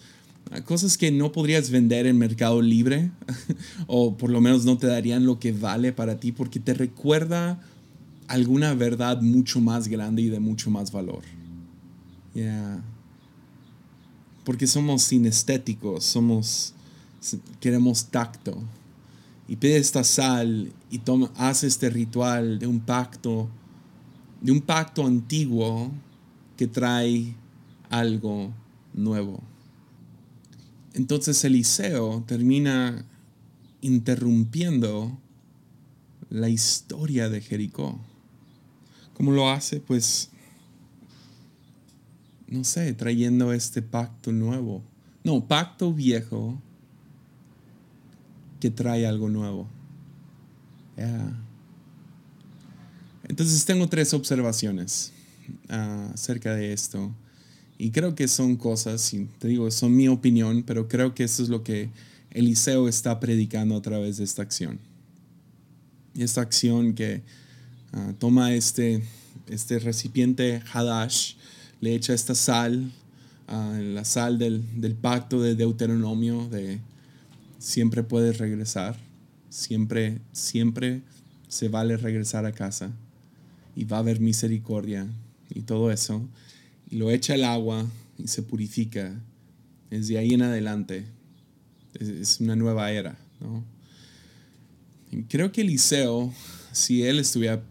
cosas 0.65 0.97
que 0.97 1.11
no 1.11 1.31
podrías 1.31 1.69
vender 1.69 2.07
en 2.07 2.17
Mercado 2.17 2.61
Libre 2.61 3.11
o 3.87 4.17
por 4.17 4.29
lo 4.29 4.41
menos 4.41 4.65
no 4.65 4.77
te 4.77 4.87
darían 4.87 5.25
lo 5.25 5.39
que 5.39 5.51
vale 5.51 5.93
para 5.93 6.19
ti 6.19 6.31
porque 6.31 6.59
te 6.59 6.73
recuerda 6.73 7.61
alguna 8.27 8.73
verdad 8.73 9.21
mucho 9.21 9.61
más 9.61 9.87
grande 9.87 10.23
y 10.23 10.29
de 10.29 10.39
mucho 10.39 10.69
más 10.69 10.91
valor. 10.91 11.21
Yeah. 12.33 12.81
Porque 14.43 14.67
somos 14.67 15.03
sinestéticos, 15.03 16.03
somos 16.05 16.73
queremos 17.59 18.05
tacto. 18.05 18.57
Y 19.47 19.55
pide 19.55 19.77
esta 19.77 20.03
sal 20.03 20.71
y 20.91 20.99
toma, 20.99 21.31
hace 21.35 21.67
este 21.67 21.89
ritual 21.89 22.59
de 22.59 22.67
un 22.67 22.79
pacto 22.79 23.49
de 24.41 24.51
un 24.51 24.61
pacto 24.61 25.05
antiguo 25.05 25.91
que 26.57 26.67
trae 26.67 27.35
algo 27.89 28.51
nuevo. 28.93 29.41
Entonces 30.93 31.43
Eliseo 31.43 32.23
termina 32.27 33.05
interrumpiendo 33.81 35.17
la 36.29 36.49
historia 36.49 37.29
de 37.29 37.41
Jericó. 37.41 37.99
¿Cómo 39.13 39.31
lo 39.31 39.49
hace? 39.49 39.79
Pues, 39.79 40.29
no 42.47 42.63
sé, 42.63 42.93
trayendo 42.93 43.53
este 43.53 43.81
pacto 43.81 44.31
nuevo. 44.31 44.81
No, 45.23 45.45
pacto 45.45 45.93
viejo 45.93 46.59
que 48.59 48.69
trae 48.69 49.05
algo 49.05 49.29
nuevo. 49.29 49.67
Entonces 53.27 53.63
tengo 53.65 53.87
tres 53.87 54.13
observaciones 54.13 55.13
ah, 55.69 56.11
acerca 56.13 56.53
de 56.55 56.73
esto. 56.73 57.13
Y 57.81 57.91
creo 57.91 58.13
que 58.13 58.27
son 58.27 58.57
cosas, 58.57 59.13
y 59.13 59.29
te 59.39 59.47
digo, 59.47 59.71
son 59.71 59.95
mi 59.95 60.09
opinión, 60.09 60.63
pero 60.63 60.89
creo 60.89 61.15
que 61.15 61.23
eso 61.23 61.41
es 61.41 61.47
lo 61.47 61.63
que 61.63 61.89
Eliseo 62.31 62.89
está 62.89 63.21
predicando 63.21 63.77
a 63.77 63.81
través 63.81 64.17
de 64.17 64.25
esta 64.25 64.41
acción. 64.41 64.79
Esta 66.13 66.41
acción 66.41 66.93
que 66.93 67.23
ah, 67.93 68.11
toma 68.19 68.53
este, 68.53 69.01
este 69.47 69.79
recipiente 69.79 70.61
Hadash, 70.73 71.35
le 71.79 71.95
echa 71.95 72.13
esta 72.13 72.35
sal, 72.35 72.91
ah, 73.47 73.79
la 73.81 74.03
sal 74.03 74.37
del, 74.37 74.61
del 74.81 74.95
pacto 74.95 75.41
de 75.41 75.55
Deuteronomio, 75.55 76.49
de 76.49 76.81
siempre 77.59 78.03
puedes 78.03 78.39
regresar, 78.39 78.97
siempre, 79.49 80.19
siempre 80.33 81.01
se 81.47 81.69
vale 81.69 81.95
regresar 81.95 82.45
a 82.45 82.51
casa 82.51 82.91
y 83.73 83.85
va 83.85 83.95
a 83.95 83.99
haber 84.01 84.19
misericordia 84.19 85.07
y 85.49 85.61
todo 85.61 85.91
eso. 85.91 86.27
Lo 86.91 87.11
echa 87.11 87.35
el 87.35 87.43
agua 87.43 87.85
y 88.17 88.27
se 88.27 88.41
purifica. 88.41 89.19
Desde 89.89 90.17
ahí 90.17 90.33
en 90.33 90.41
adelante 90.43 91.05
es, 91.93 92.39
una 92.39 92.55
nueva 92.55 92.91
era. 92.91 93.17
¿no? 93.39 93.63
creo 95.27 95.51
que 95.51 95.61
Eliseo, 95.61 96.31
si 96.71 97.03
él 97.03 97.19
estuviera 97.19 97.63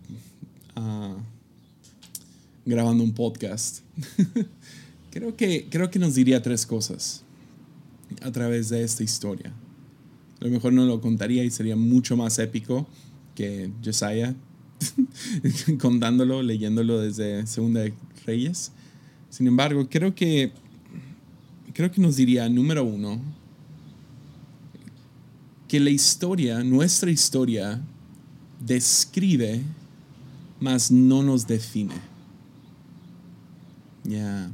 ah, 0.74 1.16
grabando 2.64 3.04
un 3.04 3.12
podcast, 3.12 3.80
creo, 5.10 5.36
que, 5.36 5.66
creo 5.70 5.90
que 5.90 5.98
nos 5.98 6.14
diría 6.14 6.42
tres 6.42 6.66
cosas 6.66 7.22
a 8.22 8.32
través 8.32 8.68
de 8.68 8.82
esta 8.82 9.02
historia. 9.02 9.52
A 10.40 10.44
lo 10.44 10.50
mejor 10.50 10.72
no 10.72 10.84
lo 10.84 11.00
contaría 11.00 11.44
y 11.44 11.50
sería 11.50 11.76
mucho 11.76 12.16
más 12.16 12.38
épico 12.38 12.86
que 13.34 13.70
Josiah 13.84 14.34
contándolo, 15.80 16.42
leyéndolo 16.42 17.00
desde 17.00 17.46
Segunda 17.46 17.80
de 17.80 17.92
Reyes. 18.26 18.72
Sin 19.30 19.46
embargo, 19.46 19.88
creo 19.88 20.14
que, 20.14 20.52
creo 21.72 21.90
que 21.90 22.00
nos 22.00 22.16
diría, 22.16 22.48
número 22.48 22.84
uno, 22.84 23.20
que 25.68 25.78
la 25.78 25.90
historia, 25.90 26.64
nuestra 26.64 27.10
historia, 27.10 27.80
describe, 28.58 29.62
mas 30.60 30.90
no 30.90 31.22
nos 31.22 31.46
define. 31.46 31.94
Ya. 34.04 34.50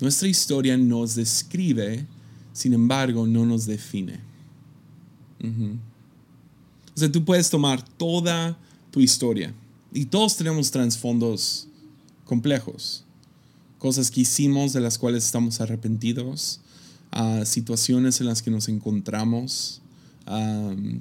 Nuestra 0.00 0.28
historia 0.28 0.76
nos 0.76 1.14
describe, 1.14 2.04
sin 2.52 2.74
embargo, 2.74 3.26
no 3.26 3.46
nos 3.46 3.66
define. 3.66 4.20
O 6.94 6.98
sea, 6.98 7.10
tú 7.10 7.24
puedes 7.24 7.48
tomar 7.48 7.82
toda 7.82 8.58
tu 8.90 9.00
historia. 9.00 9.54
Y 9.92 10.04
todos 10.06 10.36
tenemos 10.36 10.70
trasfondos 10.70 11.68
complejos, 12.24 13.04
cosas 13.82 14.12
que 14.12 14.20
hicimos 14.20 14.72
de 14.72 14.80
las 14.80 14.96
cuales 14.96 15.24
estamos 15.24 15.60
arrepentidos, 15.60 16.60
uh, 17.16 17.44
situaciones 17.44 18.20
en 18.20 18.28
las 18.28 18.40
que 18.40 18.48
nos 18.48 18.68
encontramos, 18.68 19.82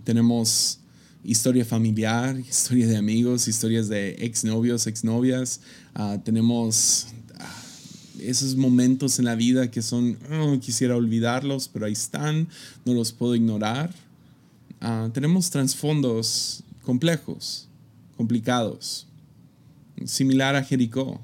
tenemos 0.03 0.79
historia 1.23 1.63
familiar, 1.63 2.39
historia 2.39 2.87
de 2.87 2.97
amigos, 2.97 3.47
historias 3.47 3.87
de 3.87 4.15
exnovios, 4.25 4.87
exnovias, 4.87 5.59
uh, 5.95 6.17
tenemos 6.23 7.05
ah, 7.37 7.63
esos 8.19 8.55
momentos 8.55 9.19
en 9.19 9.25
la 9.25 9.35
vida 9.35 9.69
que 9.69 9.83
son, 9.83 10.17
oh, 10.31 10.59
quisiera 10.59 10.95
olvidarlos, 10.95 11.67
pero 11.67 11.85
ahí 11.85 11.93
están, 11.93 12.47
no 12.83 12.95
los 12.95 13.11
puedo 13.11 13.35
ignorar. 13.35 13.93
tenemos 15.13 15.51
trasfondos 15.51 16.63
complejos 16.81 17.67
complicados. 18.17 19.05
Similar 20.03 20.55
a 20.55 20.63
Jericó. 20.63 21.21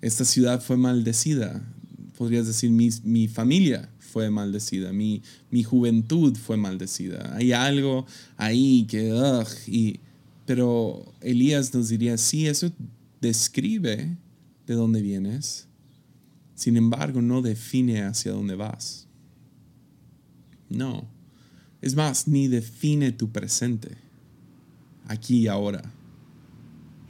Esta 0.00 0.24
ciudad 0.24 0.60
fue 0.60 0.76
maldecida. 0.76 1.62
Podrías 2.16 2.46
decir, 2.46 2.70
mi, 2.70 2.90
mi 3.02 3.28
familia 3.28 3.90
fue 3.98 4.30
maldecida, 4.30 4.92
mi, 4.92 5.22
mi, 5.50 5.64
juventud 5.64 6.36
fue 6.36 6.56
maldecida. 6.56 7.34
Hay 7.34 7.52
algo 7.52 8.06
ahí 8.36 8.86
que... 8.88 9.12
y, 9.66 10.00
pero 10.46 11.12
Elías 11.20 11.74
nos 11.74 11.88
diría, 11.88 12.16
sí, 12.18 12.46
eso 12.46 12.70
describe 13.20 14.16
de 14.66 14.74
dónde 14.74 15.02
vienes. 15.02 15.66
Sin 16.54 16.76
embargo, 16.76 17.22
no 17.22 17.42
define 17.42 18.02
hacia 18.02 18.32
dónde 18.32 18.54
vas. 18.54 19.08
No. 20.68 21.08
Es 21.80 21.94
más, 21.94 22.28
ni 22.28 22.48
define 22.48 23.12
tu 23.12 23.30
presente 23.30 23.96
aquí 25.06 25.40
y 25.40 25.48
ahora, 25.48 25.82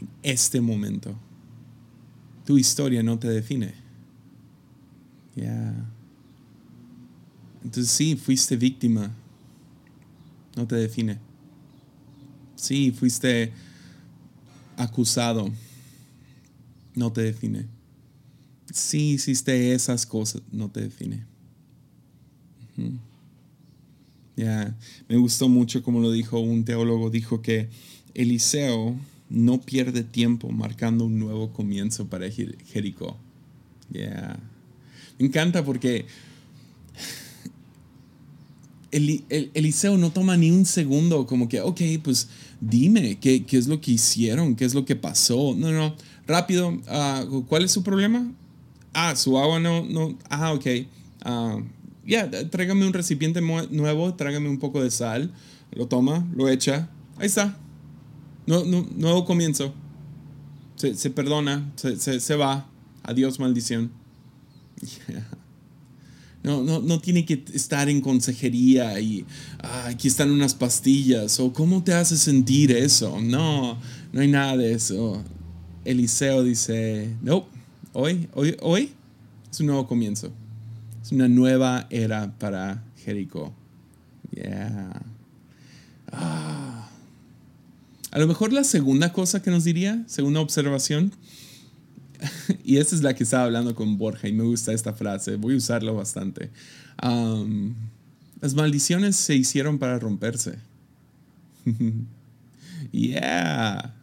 en 0.00 0.08
este 0.22 0.60
momento. 0.60 1.18
Tu 2.44 2.58
historia 2.58 3.02
no 3.02 3.18
te 3.18 3.28
define. 3.28 3.74
Ya. 5.34 5.74
Entonces 7.62 7.90
sí, 7.90 8.16
fuiste 8.16 8.56
víctima 8.56 9.14
no 10.56 10.66
te 10.66 10.76
define. 10.76 11.18
Sí, 12.56 12.92
fuiste 12.92 13.52
acusado, 14.76 15.50
no 16.94 17.12
te 17.12 17.22
define. 17.22 17.66
Sí, 18.72 19.12
hiciste 19.12 19.74
esas 19.74 20.06
cosas, 20.06 20.42
no 20.50 20.70
te 20.70 20.80
define. 20.80 21.26
Ya, 24.36 24.76
me 25.08 25.16
gustó 25.16 25.48
mucho 25.48 25.82
como 25.82 26.00
lo 26.00 26.10
dijo 26.10 26.40
un 26.40 26.64
teólogo, 26.64 27.10
dijo 27.10 27.40
que 27.40 27.68
Eliseo 28.14 28.96
no 29.28 29.60
pierde 29.60 30.04
tiempo 30.04 30.50
marcando 30.50 31.04
un 31.04 31.18
nuevo 31.18 31.52
comienzo 31.52 32.08
para 32.08 32.30
Jericó. 32.30 33.16
Yeah. 33.90 34.38
Me 35.18 35.26
encanta 35.26 35.64
porque 35.64 36.06
Eliseo 38.90 39.98
no 39.98 40.10
toma 40.10 40.36
ni 40.36 40.50
un 40.50 40.64
segundo 40.64 41.26
como 41.26 41.48
que, 41.48 41.60
ok, 41.60 41.80
pues 42.02 42.28
dime, 42.60 43.18
¿qué, 43.18 43.44
qué 43.44 43.58
es 43.58 43.66
lo 43.66 43.80
que 43.80 43.92
hicieron? 43.92 44.54
¿Qué 44.54 44.64
es 44.64 44.74
lo 44.74 44.84
que 44.84 44.94
pasó? 44.94 45.54
No, 45.56 45.72
no, 45.72 45.96
rápido, 46.26 46.78
ah, 46.88 47.24
¿cuál 47.48 47.64
es 47.64 47.72
su 47.72 47.82
problema? 47.82 48.30
Ah, 48.92 49.16
su 49.16 49.36
agua 49.38 49.58
no, 49.58 49.84
no, 49.84 50.16
ah, 50.30 50.52
ok. 50.52 50.66
Uh, 51.26 51.62
ya, 52.06 52.30
tráigame 52.50 52.86
un 52.86 52.92
recipiente 52.92 53.40
nuevo, 53.40 54.14
tráigame 54.14 54.48
un 54.48 54.58
poco 54.58 54.82
de 54.82 54.90
sal, 54.90 55.32
lo 55.72 55.88
toma, 55.88 56.28
lo 56.34 56.48
echa, 56.48 56.88
ahí 57.16 57.26
está. 57.26 57.58
No, 58.46 58.64
no, 58.64 58.86
nuevo 58.96 59.24
comienzo. 59.24 59.72
Se, 60.76 60.94
se 60.94 61.10
perdona, 61.10 61.72
se, 61.76 61.96
se, 61.98 62.20
se, 62.20 62.36
va. 62.36 62.68
Adiós, 63.02 63.38
maldición. 63.38 63.90
No, 66.44 66.62
no, 66.62 66.80
no 66.80 67.00
tiene 67.00 67.24
que 67.24 67.42
estar 67.54 67.88
en 67.88 68.02
consejería 68.02 69.00
y 69.00 69.24
ah, 69.62 69.86
aquí 69.86 70.08
están 70.08 70.30
unas 70.30 70.52
pastillas 70.52 71.40
o 71.40 71.54
cómo 71.54 71.82
te 71.82 71.94
hace 71.94 72.18
sentir 72.18 72.70
eso. 72.70 73.18
No, 73.18 73.78
no 74.12 74.20
hay 74.20 74.28
nada 74.28 74.58
de 74.58 74.74
eso. 74.74 75.24
Eliseo 75.86 76.42
dice, 76.42 77.16
no, 77.22 77.46
hoy, 77.94 78.28
hoy, 78.34 78.58
hoy 78.60 78.92
es 79.50 79.60
un 79.60 79.68
nuevo 79.68 79.86
comienzo. 79.86 80.30
Es 81.02 81.12
una 81.12 81.28
nueva 81.28 81.86
era 81.88 82.38
para 82.38 82.84
Jericó. 83.02 83.54
Yeah. 84.34 85.02
Ah. 86.12 86.63
A 88.14 88.18
lo 88.20 88.28
mejor 88.28 88.52
la 88.52 88.62
segunda 88.62 89.12
cosa 89.12 89.42
que 89.42 89.50
nos 89.50 89.64
diría, 89.64 90.04
segunda 90.06 90.38
observación, 90.38 91.10
y 92.64 92.76
esta 92.76 92.94
es 92.94 93.02
la 93.02 93.12
que 93.14 93.24
estaba 93.24 93.42
hablando 93.42 93.74
con 93.74 93.98
Borja 93.98 94.28
y 94.28 94.32
me 94.32 94.44
gusta 94.44 94.72
esta 94.72 94.92
frase, 94.92 95.34
voy 95.34 95.54
a 95.54 95.56
usarlo 95.56 95.96
bastante. 95.96 96.50
las 98.40 98.54
maldiciones 98.54 99.16
se 99.16 99.34
hicieron 99.34 99.80
para 99.80 99.98
romperse. 99.98 100.60
yeah. 102.92 103.96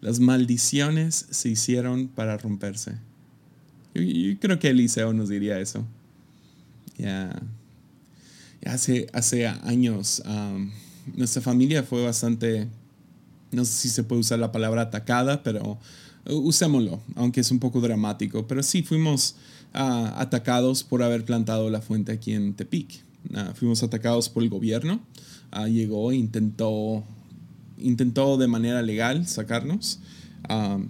Las 0.00 0.20
maldiciones 0.20 1.26
se 1.30 1.48
hicieron 1.48 2.06
para 2.06 2.36
romperse. 2.36 2.92
Yo, 3.94 4.38
creo 4.38 4.60
que 4.60 4.68
Eliseo 4.68 5.12
nos 5.12 5.28
diría 5.28 5.58
eso. 5.58 5.84
Ya. 6.98 7.42
Hace, 8.64 9.08
hace 9.12 9.48
años, 9.48 10.22
nuestra 11.16 11.42
familia 11.42 11.82
fue 11.82 12.04
bastante, 12.04 12.68
no 13.52 13.64
sé 13.64 13.72
si 13.72 13.88
se 13.88 14.04
puede 14.04 14.20
usar 14.20 14.38
la 14.38 14.52
palabra 14.52 14.82
atacada, 14.82 15.42
pero 15.42 15.78
usémoslo, 16.28 17.00
aunque 17.14 17.40
es 17.40 17.50
un 17.50 17.58
poco 17.58 17.80
dramático. 17.80 18.46
Pero 18.46 18.62
sí 18.62 18.82
fuimos 18.82 19.36
atacados 19.72 20.82
por 20.82 21.02
haber 21.02 21.24
plantado 21.24 21.70
la 21.70 21.80
fuente 21.80 22.12
aquí 22.12 22.32
en 22.32 22.54
Tepic. 22.54 23.02
fuimos 23.54 23.82
atacados 23.82 24.28
por 24.28 24.42
el 24.42 24.48
gobierno. 24.48 25.00
llegó 25.68 26.12
e 26.12 26.16
intentó, 26.16 27.04
intentó 27.78 28.36
de 28.36 28.46
manera 28.46 28.82
legal 28.82 29.26
sacarnos. 29.26 30.00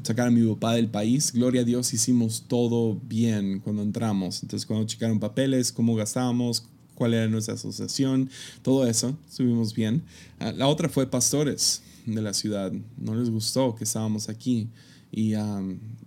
sacar 0.03 0.29
a 0.29 0.31
mi 0.31 0.47
papá 0.55 0.75
del 0.75 0.88
país. 0.88 1.33
Gloria 1.33 1.62
a 1.62 1.64
Dios, 1.64 1.92
hicimos 1.92 2.45
todo 2.49 3.01
bien 3.09 3.61
cuando 3.61 3.83
entramos. 3.83 4.42
Entonces, 4.42 4.66
cuando 4.66 4.87
checaron 4.87 5.19
papeles, 5.19 5.73
cómo 5.73 5.95
gastábamos, 5.95 6.64
cuál 6.95 7.12
era 7.12 7.29
nuestra 7.29 7.55
asociación, 7.55 8.31
todo 8.62 8.87
eso, 8.87 9.16
estuvimos 9.29 9.75
bien. 9.75 10.03
Ah, 10.38 10.53
la 10.53 10.66
otra 10.66 10.88
fue 10.88 11.07
pastores 11.07 11.83
de 12.07 12.23
la 12.23 12.33
ciudad. 12.33 12.73
No 12.97 13.14
les 13.14 13.31
gustó 13.31 13.75
que 13.75 13.85
estábamos 13.85 14.29
aquí 14.29 14.69
y 15.12 15.35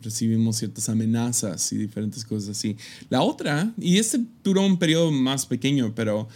recibimos 0.02 0.58
ciertas 0.58 0.90
amenazas 0.90 1.72
y 1.72 1.78
diferentes 1.78 2.26
cosas 2.26 2.50
así. 2.50 2.76
La 3.10 3.22
otra, 3.22 3.74
y 3.78 3.98
este 3.98 4.22
duró 4.44 4.66
un 4.66 4.78
periodo 4.78 5.12
más 5.12 5.46
pequeño, 5.46 5.94
pero 5.96 6.28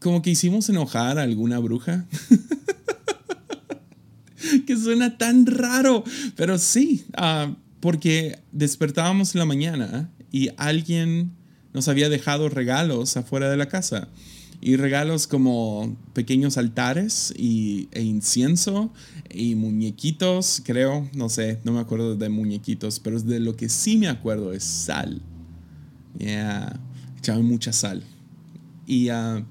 como 0.00 0.22
que 0.22 0.30
hicimos 0.30 0.68
enojar 0.68 1.18
a 1.18 1.22
alguna 1.22 1.58
bruja. 1.58 2.06
que 4.66 4.76
suena 4.76 5.16
tan 5.16 5.46
raro, 5.46 6.04
pero 6.36 6.58
sí, 6.58 7.06
ah, 7.16 7.54
porque 7.80 8.38
despertábamos 8.52 9.34
en 9.34 9.38
la 9.38 9.46
mañana 9.46 10.10
y 10.30 10.50
alguien 10.56 11.32
nos 11.72 11.88
había 11.88 12.08
dejado 12.08 12.48
regalos 12.48 13.16
afuera 13.16 13.50
de 13.50 13.56
la 13.56 13.68
casa. 13.68 14.08
Y 14.60 14.76
regalos 14.76 15.26
como 15.26 15.96
pequeños 16.12 16.56
altares 16.56 17.34
y, 17.36 17.88
e 17.92 18.02
incienso 18.02 18.92
y 19.30 19.54
muñequitos, 19.54 20.62
creo, 20.64 21.08
no 21.14 21.28
sé, 21.28 21.60
no 21.64 21.72
me 21.72 21.80
acuerdo 21.80 22.16
de 22.16 22.28
muñequitos, 22.28 22.98
pero 23.00 23.20
de 23.20 23.40
lo 23.40 23.56
que 23.56 23.68
sí 23.68 23.96
me 23.96 24.08
acuerdo 24.08 24.52
es 24.52 24.64
sal. 24.64 25.20
Yeah, 26.18 26.80
echaban 27.18 27.44
mucha 27.44 27.72
sal. 27.72 28.02
Y 28.86 29.10
uh, 29.10 29.44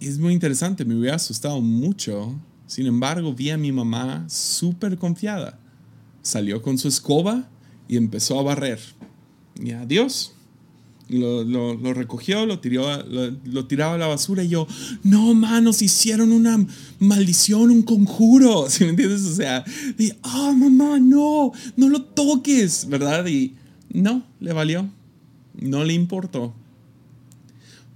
es 0.00 0.18
muy 0.18 0.32
interesante, 0.32 0.84
me 0.84 0.94
hubiera 0.94 1.16
asustado 1.16 1.60
mucho. 1.60 2.38
Sin 2.66 2.86
embargo, 2.86 3.34
vi 3.34 3.50
a 3.50 3.58
mi 3.58 3.72
mamá 3.72 4.24
súper 4.28 4.96
confiada. 4.96 5.58
Salió 6.22 6.62
con 6.62 6.78
su 6.78 6.88
escoba 6.88 7.48
y 7.88 7.96
empezó 7.96 8.38
a 8.38 8.42
barrer. 8.42 8.80
Y 9.60 9.72
adiós 9.72 10.34
lo, 11.10 11.44
lo, 11.44 11.94
recogió, 11.94 12.46
lo, 12.46 12.60
tiró, 12.60 12.86
lo, 13.04 13.66
tiraba 13.66 13.94
a 13.94 13.98
la 13.98 14.06
basura 14.06 14.44
y 14.44 14.48
yo, 14.48 14.66
no, 15.02 15.34
manos, 15.34 15.82
hicieron 15.82 16.32
una 16.32 16.64
maldición, 16.98 17.70
un 17.70 17.82
conjuro, 17.82 18.66
¿sí 18.70 18.84
me 18.84 18.90
entiendes? 18.90 19.22
O 19.22 19.34
sea, 19.34 19.64
oh, 20.22 20.52
mamá, 20.52 20.98
no, 21.00 21.52
no 21.76 21.88
lo 21.88 22.02
toques, 22.02 22.88
¿verdad? 22.88 23.26
Y 23.26 23.54
no, 23.92 24.24
le 24.38 24.52
valió, 24.52 24.88
no 25.54 25.84
le 25.84 25.94
importó. 25.94 26.54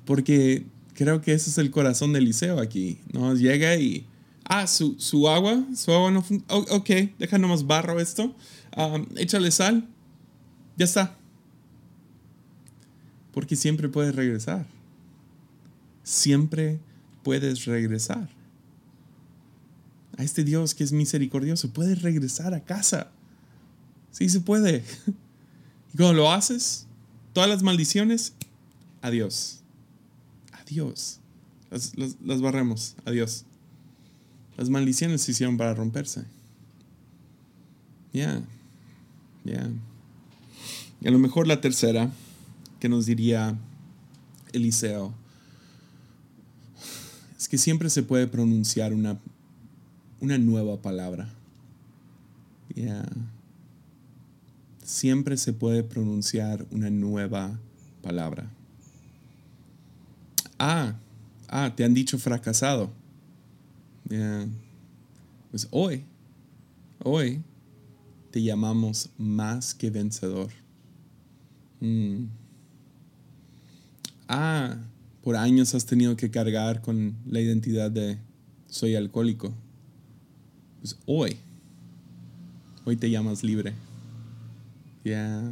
Porque 0.04 0.66
creo 0.94 1.20
que 1.20 1.32
ese 1.32 1.50
es 1.50 1.58
el 1.58 1.70
corazón 1.70 2.12
del 2.12 2.24
liceo 2.24 2.60
aquí, 2.60 2.98
¿no? 3.12 3.34
Llega 3.34 3.76
y, 3.76 4.06
ah, 4.44 4.66
su, 4.66 4.96
su 4.98 5.28
agua, 5.28 5.64
su 5.74 5.92
agua 5.92 6.10
no 6.10 6.22
funciona, 6.22 6.54
ok, 6.54 6.90
deja 7.18 7.38
nomás 7.38 7.66
barro 7.66 8.00
esto, 8.00 8.34
ah, 8.76 9.00
échale 9.16 9.50
sal, 9.50 9.88
ya 10.76 10.84
está 10.84 11.16
porque 13.34 13.56
siempre 13.56 13.88
puedes 13.88 14.14
regresar. 14.14 14.64
Siempre 16.04 16.78
puedes 17.24 17.64
regresar. 17.64 18.30
A 20.16 20.22
este 20.22 20.44
Dios 20.44 20.74
que 20.74 20.84
es 20.84 20.92
misericordioso, 20.92 21.70
puedes 21.70 22.00
regresar 22.02 22.54
a 22.54 22.60
casa. 22.60 23.10
Sí 24.12 24.28
se 24.30 24.40
puede. 24.40 24.84
Y 25.92 25.96
cuando 25.96 26.14
lo 26.14 26.32
haces, 26.32 26.86
todas 27.32 27.48
las 27.48 27.62
maldiciones, 27.62 28.32
adiós. 29.00 29.60
Adiós. 30.50 31.20
Las, 31.70 32.40
barremos. 32.40 32.96
Adiós. 33.04 33.44
Las 34.56 34.70
maldiciones 34.70 35.22
se 35.22 35.30
hicieron 35.30 35.56
para 35.56 35.72
romperse. 35.72 36.24
Ya. 38.12 38.42
Ya. 39.44 39.70
Y 41.00 41.06
a 41.06 41.12
lo 41.12 41.20
mejor 41.20 41.46
la 41.46 41.60
tercera 41.60 42.10
que 42.84 42.88
nos 42.90 43.06
diría 43.06 43.56
Eliseo 44.52 45.14
es 47.38 47.48
que 47.48 47.56
siempre 47.56 47.88
se 47.88 48.02
puede 48.02 48.26
pronunciar 48.26 48.92
una, 48.92 49.18
una 50.20 50.36
nueva 50.36 50.76
palabra. 50.82 51.32
Siempre 54.82 55.38
se 55.38 55.54
puede 55.54 55.82
pronunciar 55.82 56.66
una 56.70 56.90
nueva 56.90 57.58
palabra. 58.02 58.50
Ah, 60.58 60.94
ah, 61.48 61.72
te 61.74 61.84
han 61.84 61.94
dicho 61.94 62.18
fracasado. 62.18 62.92
Pues 65.50 65.68
hoy, 65.70 66.04
hoy 67.02 67.42
te 68.30 68.42
llamamos 68.42 69.08
más 69.16 69.72
que 69.72 69.88
vencedor. 69.88 70.50
Mm 71.80 72.43
ah, 74.28 74.76
por 75.22 75.36
años 75.36 75.74
has 75.74 75.86
tenido 75.86 76.16
que 76.16 76.30
cargar 76.30 76.80
con 76.80 77.14
la 77.26 77.40
identidad 77.40 77.90
de 77.90 78.18
soy 78.68 78.96
alcohólico. 78.96 79.52
Pues 80.80 80.98
hoy, 81.06 81.36
hoy 82.84 82.96
te 82.96 83.10
llamas 83.10 83.42
libre. 83.42 83.72
Ya. 85.04 85.42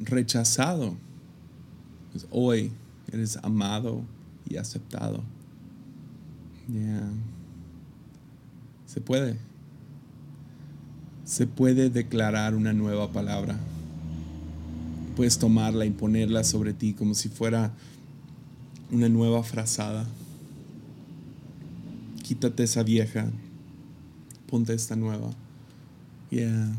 rechazado. 0.00 0.96
Pues 2.12 2.26
hoy 2.30 2.72
eres 3.12 3.38
amado, 3.42 4.04
y 4.48 4.56
aceptado. 4.56 5.22
Yeah. 6.68 7.10
Se 8.86 9.00
puede. 9.00 9.36
Se 11.24 11.46
puede 11.46 11.90
declarar 11.90 12.54
una 12.54 12.72
nueva 12.72 13.12
palabra. 13.12 13.58
Puedes 15.16 15.38
tomarla 15.38 15.84
y 15.86 15.90
ponerla 15.90 16.42
sobre 16.44 16.72
ti 16.72 16.92
como 16.92 17.14
si 17.14 17.28
fuera 17.28 17.72
una 18.90 19.08
nueva 19.08 19.42
frazada. 19.42 20.06
Quítate 22.22 22.64
esa 22.64 22.82
vieja. 22.82 23.30
Ponte 24.48 24.74
esta 24.74 24.96
nueva. 24.96 25.30
Yeah. 26.30 26.72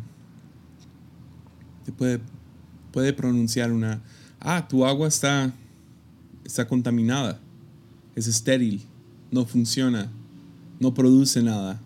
Te 1.86 1.91
puede, 1.91 2.19
puede 2.91 3.13
pronunciar 3.13 3.71
una. 3.71 4.02
Ah, 4.39 4.67
tu 4.67 4.86
agua 4.86 5.08
está, 5.08 5.54
está 6.43 6.67
contaminada. 6.67 7.39
Es 8.15 8.28
estéril. 8.28 8.82
No 9.32 9.45
funciona. 9.45 10.12
No 10.80 10.93
produce 10.93 11.41
nada. 11.41 11.80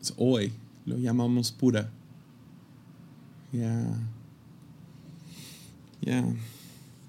Es 0.00 0.14
hoy. 0.16 0.52
Lo 0.84 0.96
llamamos 0.98 1.50
pura. 1.50 1.90
Ya. 3.52 3.86
Ya. 6.02 6.24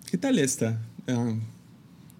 ¿Qué 0.09 0.17
tal 0.17 0.39
esta? 0.39 0.79
Ah, 1.07 1.33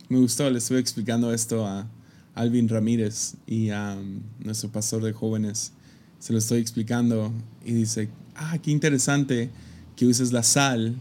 me 0.10 0.19
gustó, 0.19 0.49
le 0.49 0.58
estuve 0.58 0.80
explicando 0.80 1.34
esto 1.34 1.65
a 1.65 1.88
Alvin 2.36 2.67
Ramírez 2.67 3.36
y 3.45 3.69
a 3.69 3.97
nuestro 4.39 4.71
pastor 4.71 5.03
de 5.03 5.13
jóvenes. 5.13 5.73
Se 6.19 6.34
lo 6.34 6.39
estoy 6.39 6.60
explicando 6.60 7.32
y 7.65 7.73
dice, 7.73 8.10
ah, 8.36 8.58
qué 8.60 8.71
interesante 8.71 9.49
que 9.95 10.06
uses 10.06 10.32
la 10.32 10.43
sal. 10.43 10.95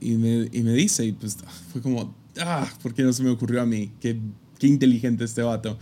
Y 0.00 0.14
me, 0.14 0.48
y 0.52 0.62
me 0.62 0.72
dice, 0.72 1.06
y 1.06 1.12
pues 1.12 1.36
fue 1.72 1.80
como, 1.80 2.14
ah, 2.40 2.68
¿por 2.82 2.94
qué 2.94 3.02
no 3.02 3.12
se 3.12 3.22
me 3.22 3.30
ocurrió 3.30 3.62
a 3.62 3.66
mí? 3.66 3.92
Qué, 4.00 4.18
qué 4.58 4.66
inteligente 4.66 5.24
este 5.24 5.42
vato. 5.42 5.78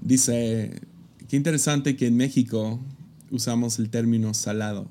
Dice, 0.00 0.80
qué 1.28 1.36
interesante 1.36 1.96
que 1.96 2.06
en 2.06 2.16
México 2.16 2.80
usamos 3.30 3.78
el 3.78 3.90
término 3.90 4.34
salado, 4.34 4.88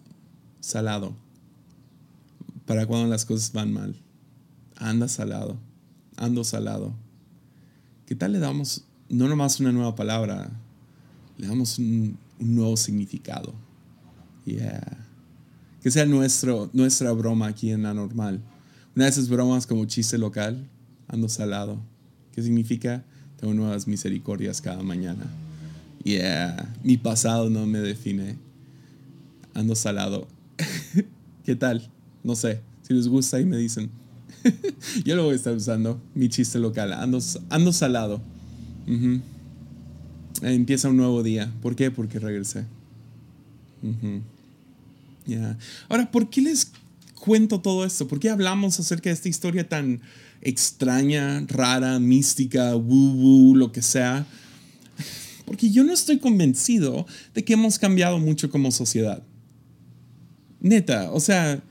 salado, 0.59 1.15
para 2.65 2.85
cuando 2.85 3.07
las 3.07 3.25
cosas 3.25 3.51
van 3.51 3.73
mal. 3.73 3.95
Anda 4.75 5.07
salado, 5.07 5.57
ando 6.15 6.43
salado. 6.43 6.93
¿Qué 8.05 8.15
tal 8.15 8.31
le 8.31 8.39
damos 8.39 8.85
no 9.09 9.27
nomás 9.27 9.59
una 9.59 9.71
nueva 9.71 9.95
palabra, 9.95 10.49
le 11.37 11.47
damos 11.47 11.79
un, 11.79 12.17
nuevo 12.39 12.77
significado? 12.77 13.53
Yeah. 14.45 15.05
Que 15.81 15.91
sea 15.91 16.05
nuestro, 16.05 16.69
nuestra 16.73 17.11
broma 17.11 17.47
aquí 17.47 17.71
en 17.71 17.83
la 17.83 17.93
normal. 17.93 18.41
Una 18.95 19.05
de 19.05 19.11
esas 19.11 19.29
bromas 19.29 19.67
como 19.67 19.85
chiste 19.85 20.17
local, 20.17 20.67
ando 21.07 21.29
salado. 21.29 21.79
¿Qué 22.33 22.41
significa? 22.41 23.03
Tengo 23.39 23.53
nuevas 23.53 23.87
misericordias 23.87 24.61
cada 24.61 24.83
mañana. 24.83 25.25
Yeah, 26.03 26.73
mi 26.83 26.97
pasado 26.97 27.49
no 27.49 27.65
me 27.65 27.79
define. 27.79 28.37
Ando 29.53 29.75
salado. 29.75 30.27
¿Qué 31.45 31.55
tal? 31.55 31.89
No 32.23 32.35
sé. 32.35 32.61
Si 32.83 32.93
les 32.93 33.07
gusta 33.07 33.39
y 33.39 33.45
me 33.45 33.57
dicen. 33.57 33.89
Yo 35.05 35.15
lo 35.15 35.23
voy 35.23 35.33
a 35.33 35.35
estar 35.35 35.53
usando. 35.53 36.01
Mi 36.15 36.29
chiste 36.29 36.59
local. 36.59 36.93
Ando, 36.93 37.19
ando 37.49 37.71
salado. 37.71 38.21
Empieza 40.41 40.89
un 40.89 40.97
nuevo 40.97 41.23
día. 41.23 41.51
¿Por 41.61 41.75
qué? 41.75 41.91
Porque 41.91 42.19
regresé. 42.19 42.65
Ahora, 45.87 46.09
¿por 46.11 46.29
qué 46.29 46.41
les 46.41 46.71
cuento 47.19 47.61
todo 47.61 47.85
esto? 47.85 48.07
¿Por 48.07 48.19
qué 48.19 48.29
hablamos 48.29 48.79
acerca 48.79 49.09
de 49.09 49.13
esta 49.13 49.29
historia 49.29 49.67
tan 49.67 50.01
extraña, 50.41 51.45
rara, 51.47 51.99
mística, 51.99 52.75
woo 52.75 53.13
woo, 53.13 53.55
lo 53.55 53.71
que 53.71 53.81
sea? 53.81 54.25
Porque 55.45 55.69
yo 55.69 55.83
no 55.83 55.93
estoy 55.93 56.19
convencido 56.19 57.05
de 57.33 57.43
que 57.43 57.53
hemos 57.53 57.79
cambiado 57.79 58.19
mucho 58.19 58.49
como 58.49 58.71
sociedad. 58.71 59.23
Neta, 60.61 61.11
o 61.11 61.19
sea, 61.19 61.61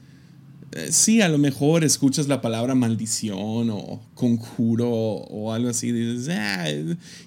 eh, 0.72 0.88
sí, 0.92 1.20
a 1.22 1.28
lo 1.28 1.38
mejor 1.38 1.84
escuchas 1.84 2.28
la 2.28 2.40
palabra 2.40 2.74
maldición 2.74 3.70
o 3.70 4.02
conjuro 4.14 4.90
o 4.90 5.52
algo 5.52 5.70
así, 5.70 5.92
dices, 5.92 6.28
ah, 6.30 6.66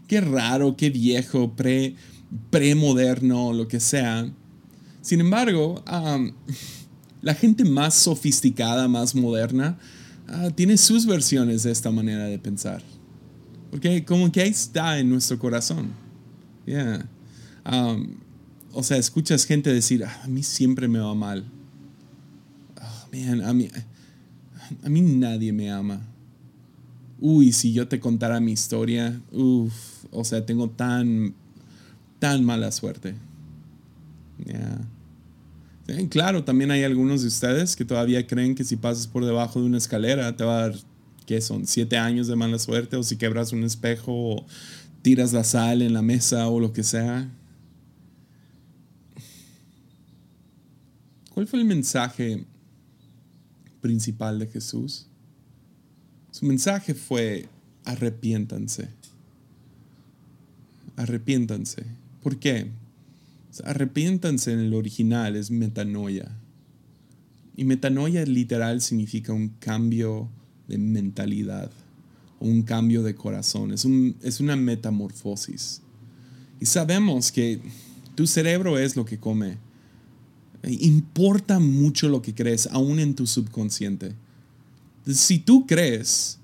qué 0.08 0.22
raro, 0.22 0.76
qué 0.76 0.90
viejo, 0.90 1.56
pre, 1.56 1.96
premoderno, 2.50 3.54
lo 3.54 3.68
que 3.68 3.80
sea. 3.80 4.32
Sin 5.02 5.22
embargo, 5.22 5.84
la 7.22 7.34
gente 7.34 7.66
más 7.66 7.96
sofisticada, 7.96 8.88
más 8.88 9.16
moderna, 9.16 9.80
ah, 10.28 10.50
tiene 10.54 10.78
sus 10.78 11.06
versiones 11.06 11.64
de 11.64 11.72
esta 11.72 11.92
manera 11.92 12.26
de 12.26 12.38
pensar. 12.38 12.84
Porque 13.72 14.04
como 14.06 14.32
que 14.32 14.42
ahí 14.42 14.50
está 14.50 15.00
en 15.00 15.10
nuestro 15.10 15.40
corazón. 15.40 15.94
Yeah. 16.66 17.10
O 18.74 18.84
sea, 18.84 18.98
escuchas 18.98 19.46
gente 19.46 19.74
decir, 19.74 20.04
ah, 20.04 20.22
a 20.24 20.28
mí 20.28 20.44
siempre 20.44 20.88
me 20.88 21.00
va 21.00 21.14
mal. 21.14 21.46
Oh, 22.78 23.06
a 23.46 23.54
mí, 23.54 23.70
a 24.84 24.90
mí 24.90 25.02
nadie 25.02 25.52
me 25.52 25.72
ama. 25.72 26.02
Uy, 27.20 27.52
si 27.52 27.74
yo 27.74 27.88
te 27.88 28.00
contara 28.00 28.40
mi 28.40 28.52
historia, 28.52 29.22
uff, 29.32 30.06
o 30.12 30.24
sea, 30.24 30.46
tengo 30.46 30.70
tan, 30.70 31.36
tan 32.20 32.44
mala 32.44 32.72
suerte. 32.72 33.16
Claro, 36.10 36.44
también 36.44 36.72
hay 36.72 36.84
algunos 36.84 37.22
de 37.22 37.28
ustedes 37.28 37.76
que 37.76 37.86
todavía 37.86 38.26
creen 38.26 38.56
que 38.56 38.64
si 38.64 38.76
pasas 38.76 39.08
por 39.08 39.26
debajo 39.26 39.60
de 39.60 39.66
una 39.66 39.78
escalera 39.78 40.36
te 40.36 40.44
va 40.44 40.58
a 40.58 40.62
dar, 40.62 40.76
¿qué 41.26 41.42
son? 41.42 41.68
Siete 41.68 41.98
años 41.98 42.28
de 42.28 42.36
mala 42.36 42.60
suerte 42.60 42.96
o 42.96 43.04
si 43.04 43.18
quebras 43.18 43.52
un 43.52 43.64
espejo 43.64 44.12
o 44.14 44.46
tiras 45.02 45.34
la 45.34 45.44
sal 45.44 45.82
en 45.82 45.94
la 45.94 46.02
mesa 46.02 46.48
o 46.48 46.60
lo 46.60 46.72
que 46.74 46.84
sea. 46.84 47.30
¿Cuál 51.34 51.48
fue 51.48 51.60
el 51.60 51.66
mensaje 51.66 52.46
principal 53.80 54.40
de 54.40 54.48
Jesús? 54.48 55.08
Su 56.32 56.46
mensaje 56.46 56.94
fue 56.94 57.48
arrepiéntanse. 57.86 58.90
Arrepiéntanse. 60.98 61.86
¿Por 62.22 62.38
qué? 62.38 62.68
Arrepiéntanse 63.64 64.52
en 64.52 64.60
el 64.60 64.74
original 64.74 65.36
es 65.36 65.52
metanoia. 65.52 66.30
Y 67.56 67.64
metanoia 67.64 68.26
literal 68.26 68.82
significa 68.82 69.32
un 69.32 69.50
cambio 69.60 70.30
de 70.68 70.78
mentalidad 70.78 71.72
o 72.40 72.46
un 72.46 72.64
cambio 72.64 73.04
de 73.04 73.16
corazón. 73.16 73.72
Es, 73.72 73.86
un, 73.86 74.16
es 74.22 74.42
una 74.42 74.56
metamorfosis. 74.56 75.82
Y 76.60 76.66
sabemos 76.66 77.32
que 77.32 77.62
tu 78.16 78.28
cerebro 78.28 78.78
es 78.78 78.96
lo 78.96 79.06
que 79.06 79.18
come. 79.18 79.58
Importa 80.64 81.60
mucho 81.60 82.08
lo 82.10 82.22
que 82.22 82.36
crees, 82.36 82.68
aún 82.68 83.00
en 83.00 83.16
tu 83.16 83.26
subconsciente. 83.26 84.14
Si 85.08 85.40
tú 85.40 85.66
crees, 85.66 86.38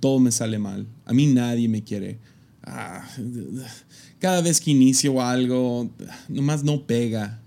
todo 0.00 0.18
me 0.18 0.32
sale 0.32 0.58
mal. 0.58 0.86
A 1.04 1.12
mí 1.12 1.26
nadie 1.26 1.68
me 1.68 1.84
quiere. 1.84 2.18
Ah, 2.64 3.08
cada 4.18 4.40
vez 4.40 4.60
que 4.60 4.70
inicio 4.70 5.22
algo, 5.22 5.90
nomás 6.28 6.64
no 6.64 6.86
pega. 6.86 7.40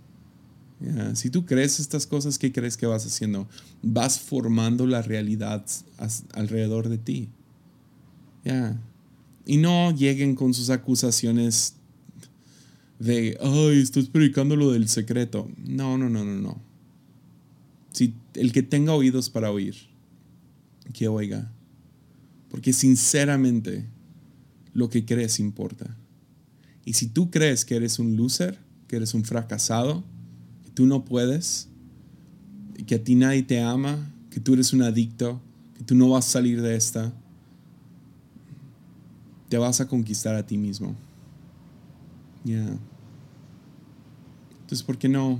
Si 1.13 1.29
tú 1.29 1.45
crees 1.45 1.79
estas 1.79 2.05
cosas, 2.05 2.37
¿qué 2.37 2.51
crees 2.51 2.77
que 2.77 2.85
vas 2.85 3.05
haciendo? 3.05 3.47
Vas 3.81 4.19
formando 4.19 4.85
la 4.85 5.01
realidad 5.01 5.65
alrededor 6.33 6.89
de 6.89 6.97
ti. 6.97 7.29
Y 9.45 9.57
no 9.57 9.91
lleguen 9.91 10.35
con 10.35 10.53
sus 10.53 10.69
acusaciones 10.69 11.75
de, 12.99 13.37
ay, 13.41 13.81
estás 13.81 14.07
predicando 14.07 14.55
lo 14.55 14.71
del 14.71 14.87
secreto. 14.87 15.49
No, 15.57 15.97
no, 15.97 16.09
no, 16.09 16.23
no, 16.23 16.35
no. 16.35 16.61
Si 17.91 18.13
el 18.33 18.51
que 18.51 18.63
tenga 18.63 18.93
oídos 18.93 19.29
para 19.29 19.51
oír, 19.51 19.75
que 20.93 21.07
oiga. 21.07 21.51
Porque 22.49 22.73
sinceramente, 22.73 23.85
lo 24.73 24.89
que 24.89 25.05
crees 25.05 25.39
importa. 25.39 25.97
Y 26.83 26.93
si 26.93 27.07
tú 27.07 27.31
crees 27.31 27.65
que 27.65 27.75
eres 27.75 27.99
un 27.99 28.15
loser, 28.15 28.59
que 28.87 28.97
eres 28.97 29.13
un 29.13 29.23
fracasado, 29.23 30.03
que 30.63 30.69
tú 30.71 30.85
no 30.85 31.03
puedes, 31.05 31.69
que 32.85 32.95
a 32.95 33.03
ti 33.03 33.15
nadie 33.15 33.43
te 33.43 33.61
ama, 33.61 34.11
que 34.29 34.39
tú 34.39 34.53
eres 34.53 34.73
un 34.73 34.83
adicto, 34.83 35.41
que 35.77 35.83
tú 35.83 35.95
no 35.95 36.09
vas 36.09 36.27
a 36.27 36.31
salir 36.31 36.61
de 36.61 36.75
esta, 36.75 37.13
te 39.49 39.57
vas 39.57 39.81
a 39.81 39.87
conquistar 39.87 40.35
a 40.35 40.45
ti 40.45 40.57
mismo. 40.57 40.95
Ya. 42.45 42.77
Entonces, 44.61 44.83
¿por 44.83 44.97
qué 44.99 45.09
no? 45.09 45.39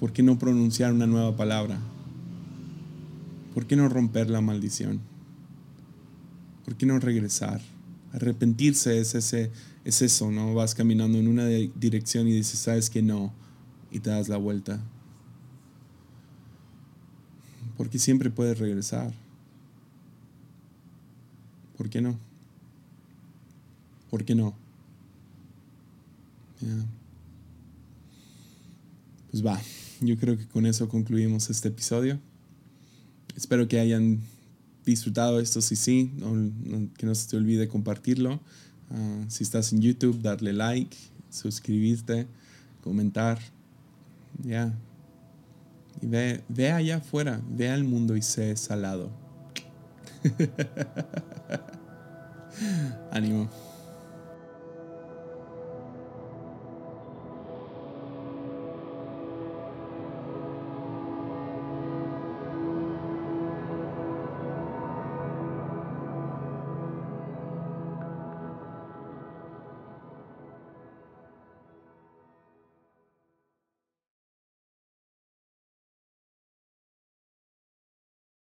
¿Por 0.00 0.12
qué 0.12 0.22
no 0.22 0.36
pronunciar 0.36 0.92
una 0.92 1.06
nueva 1.06 1.36
palabra? 1.36 1.78
¿Por 3.54 3.66
qué 3.66 3.76
no 3.76 3.88
romper 3.88 4.28
la 4.28 4.40
maldición? 4.40 5.00
¿Por 6.64 6.74
qué 6.74 6.86
no 6.86 6.98
regresar? 6.98 7.60
Arrepentirse 8.12 8.98
es, 8.98 9.14
ese, 9.14 9.52
es 9.84 10.02
eso, 10.02 10.32
¿no? 10.32 10.54
Vas 10.54 10.74
caminando 10.74 11.18
en 11.18 11.28
una 11.28 11.46
dirección 11.46 12.26
y 12.26 12.32
dices, 12.32 12.58
sabes 12.58 12.90
que 12.90 13.00
no, 13.00 13.32
y 13.92 14.00
te 14.00 14.10
das 14.10 14.28
la 14.28 14.38
vuelta. 14.38 14.80
Porque 17.76 18.00
siempre 18.00 18.28
puedes 18.28 18.58
regresar. 18.58 19.12
¿Por 21.76 21.88
qué 21.88 22.00
no? 22.00 22.18
¿Por 24.10 24.24
qué 24.24 24.34
no? 24.34 24.63
Pues 29.30 29.44
va, 29.44 29.60
yo 30.00 30.16
creo 30.16 30.36
que 30.36 30.46
con 30.46 30.66
eso 30.66 30.88
concluimos 30.88 31.50
este 31.50 31.68
episodio. 31.68 32.20
Espero 33.36 33.66
que 33.66 33.80
hayan 33.80 34.20
disfrutado 34.84 35.40
esto, 35.40 35.60
si 35.60 35.76
sí, 35.76 36.12
que 36.96 37.06
no 37.06 37.14
se 37.14 37.28
te 37.28 37.36
olvide 37.36 37.68
compartirlo. 37.68 38.40
Ah, 38.90 39.24
si 39.28 39.42
estás 39.42 39.72
en 39.72 39.80
YouTube, 39.80 40.20
darle 40.22 40.52
like, 40.52 40.96
suscribirte, 41.30 42.26
comentar. 42.82 43.38
Ya. 44.42 44.72
Y 46.00 46.06
ve, 46.06 46.44
ve 46.48 46.70
allá 46.70 46.96
afuera, 46.96 47.40
ve 47.48 47.70
al 47.70 47.84
mundo 47.84 48.16
y 48.16 48.22
sé 48.22 48.56
salado. 48.56 49.10
Ánimo. 53.10 53.73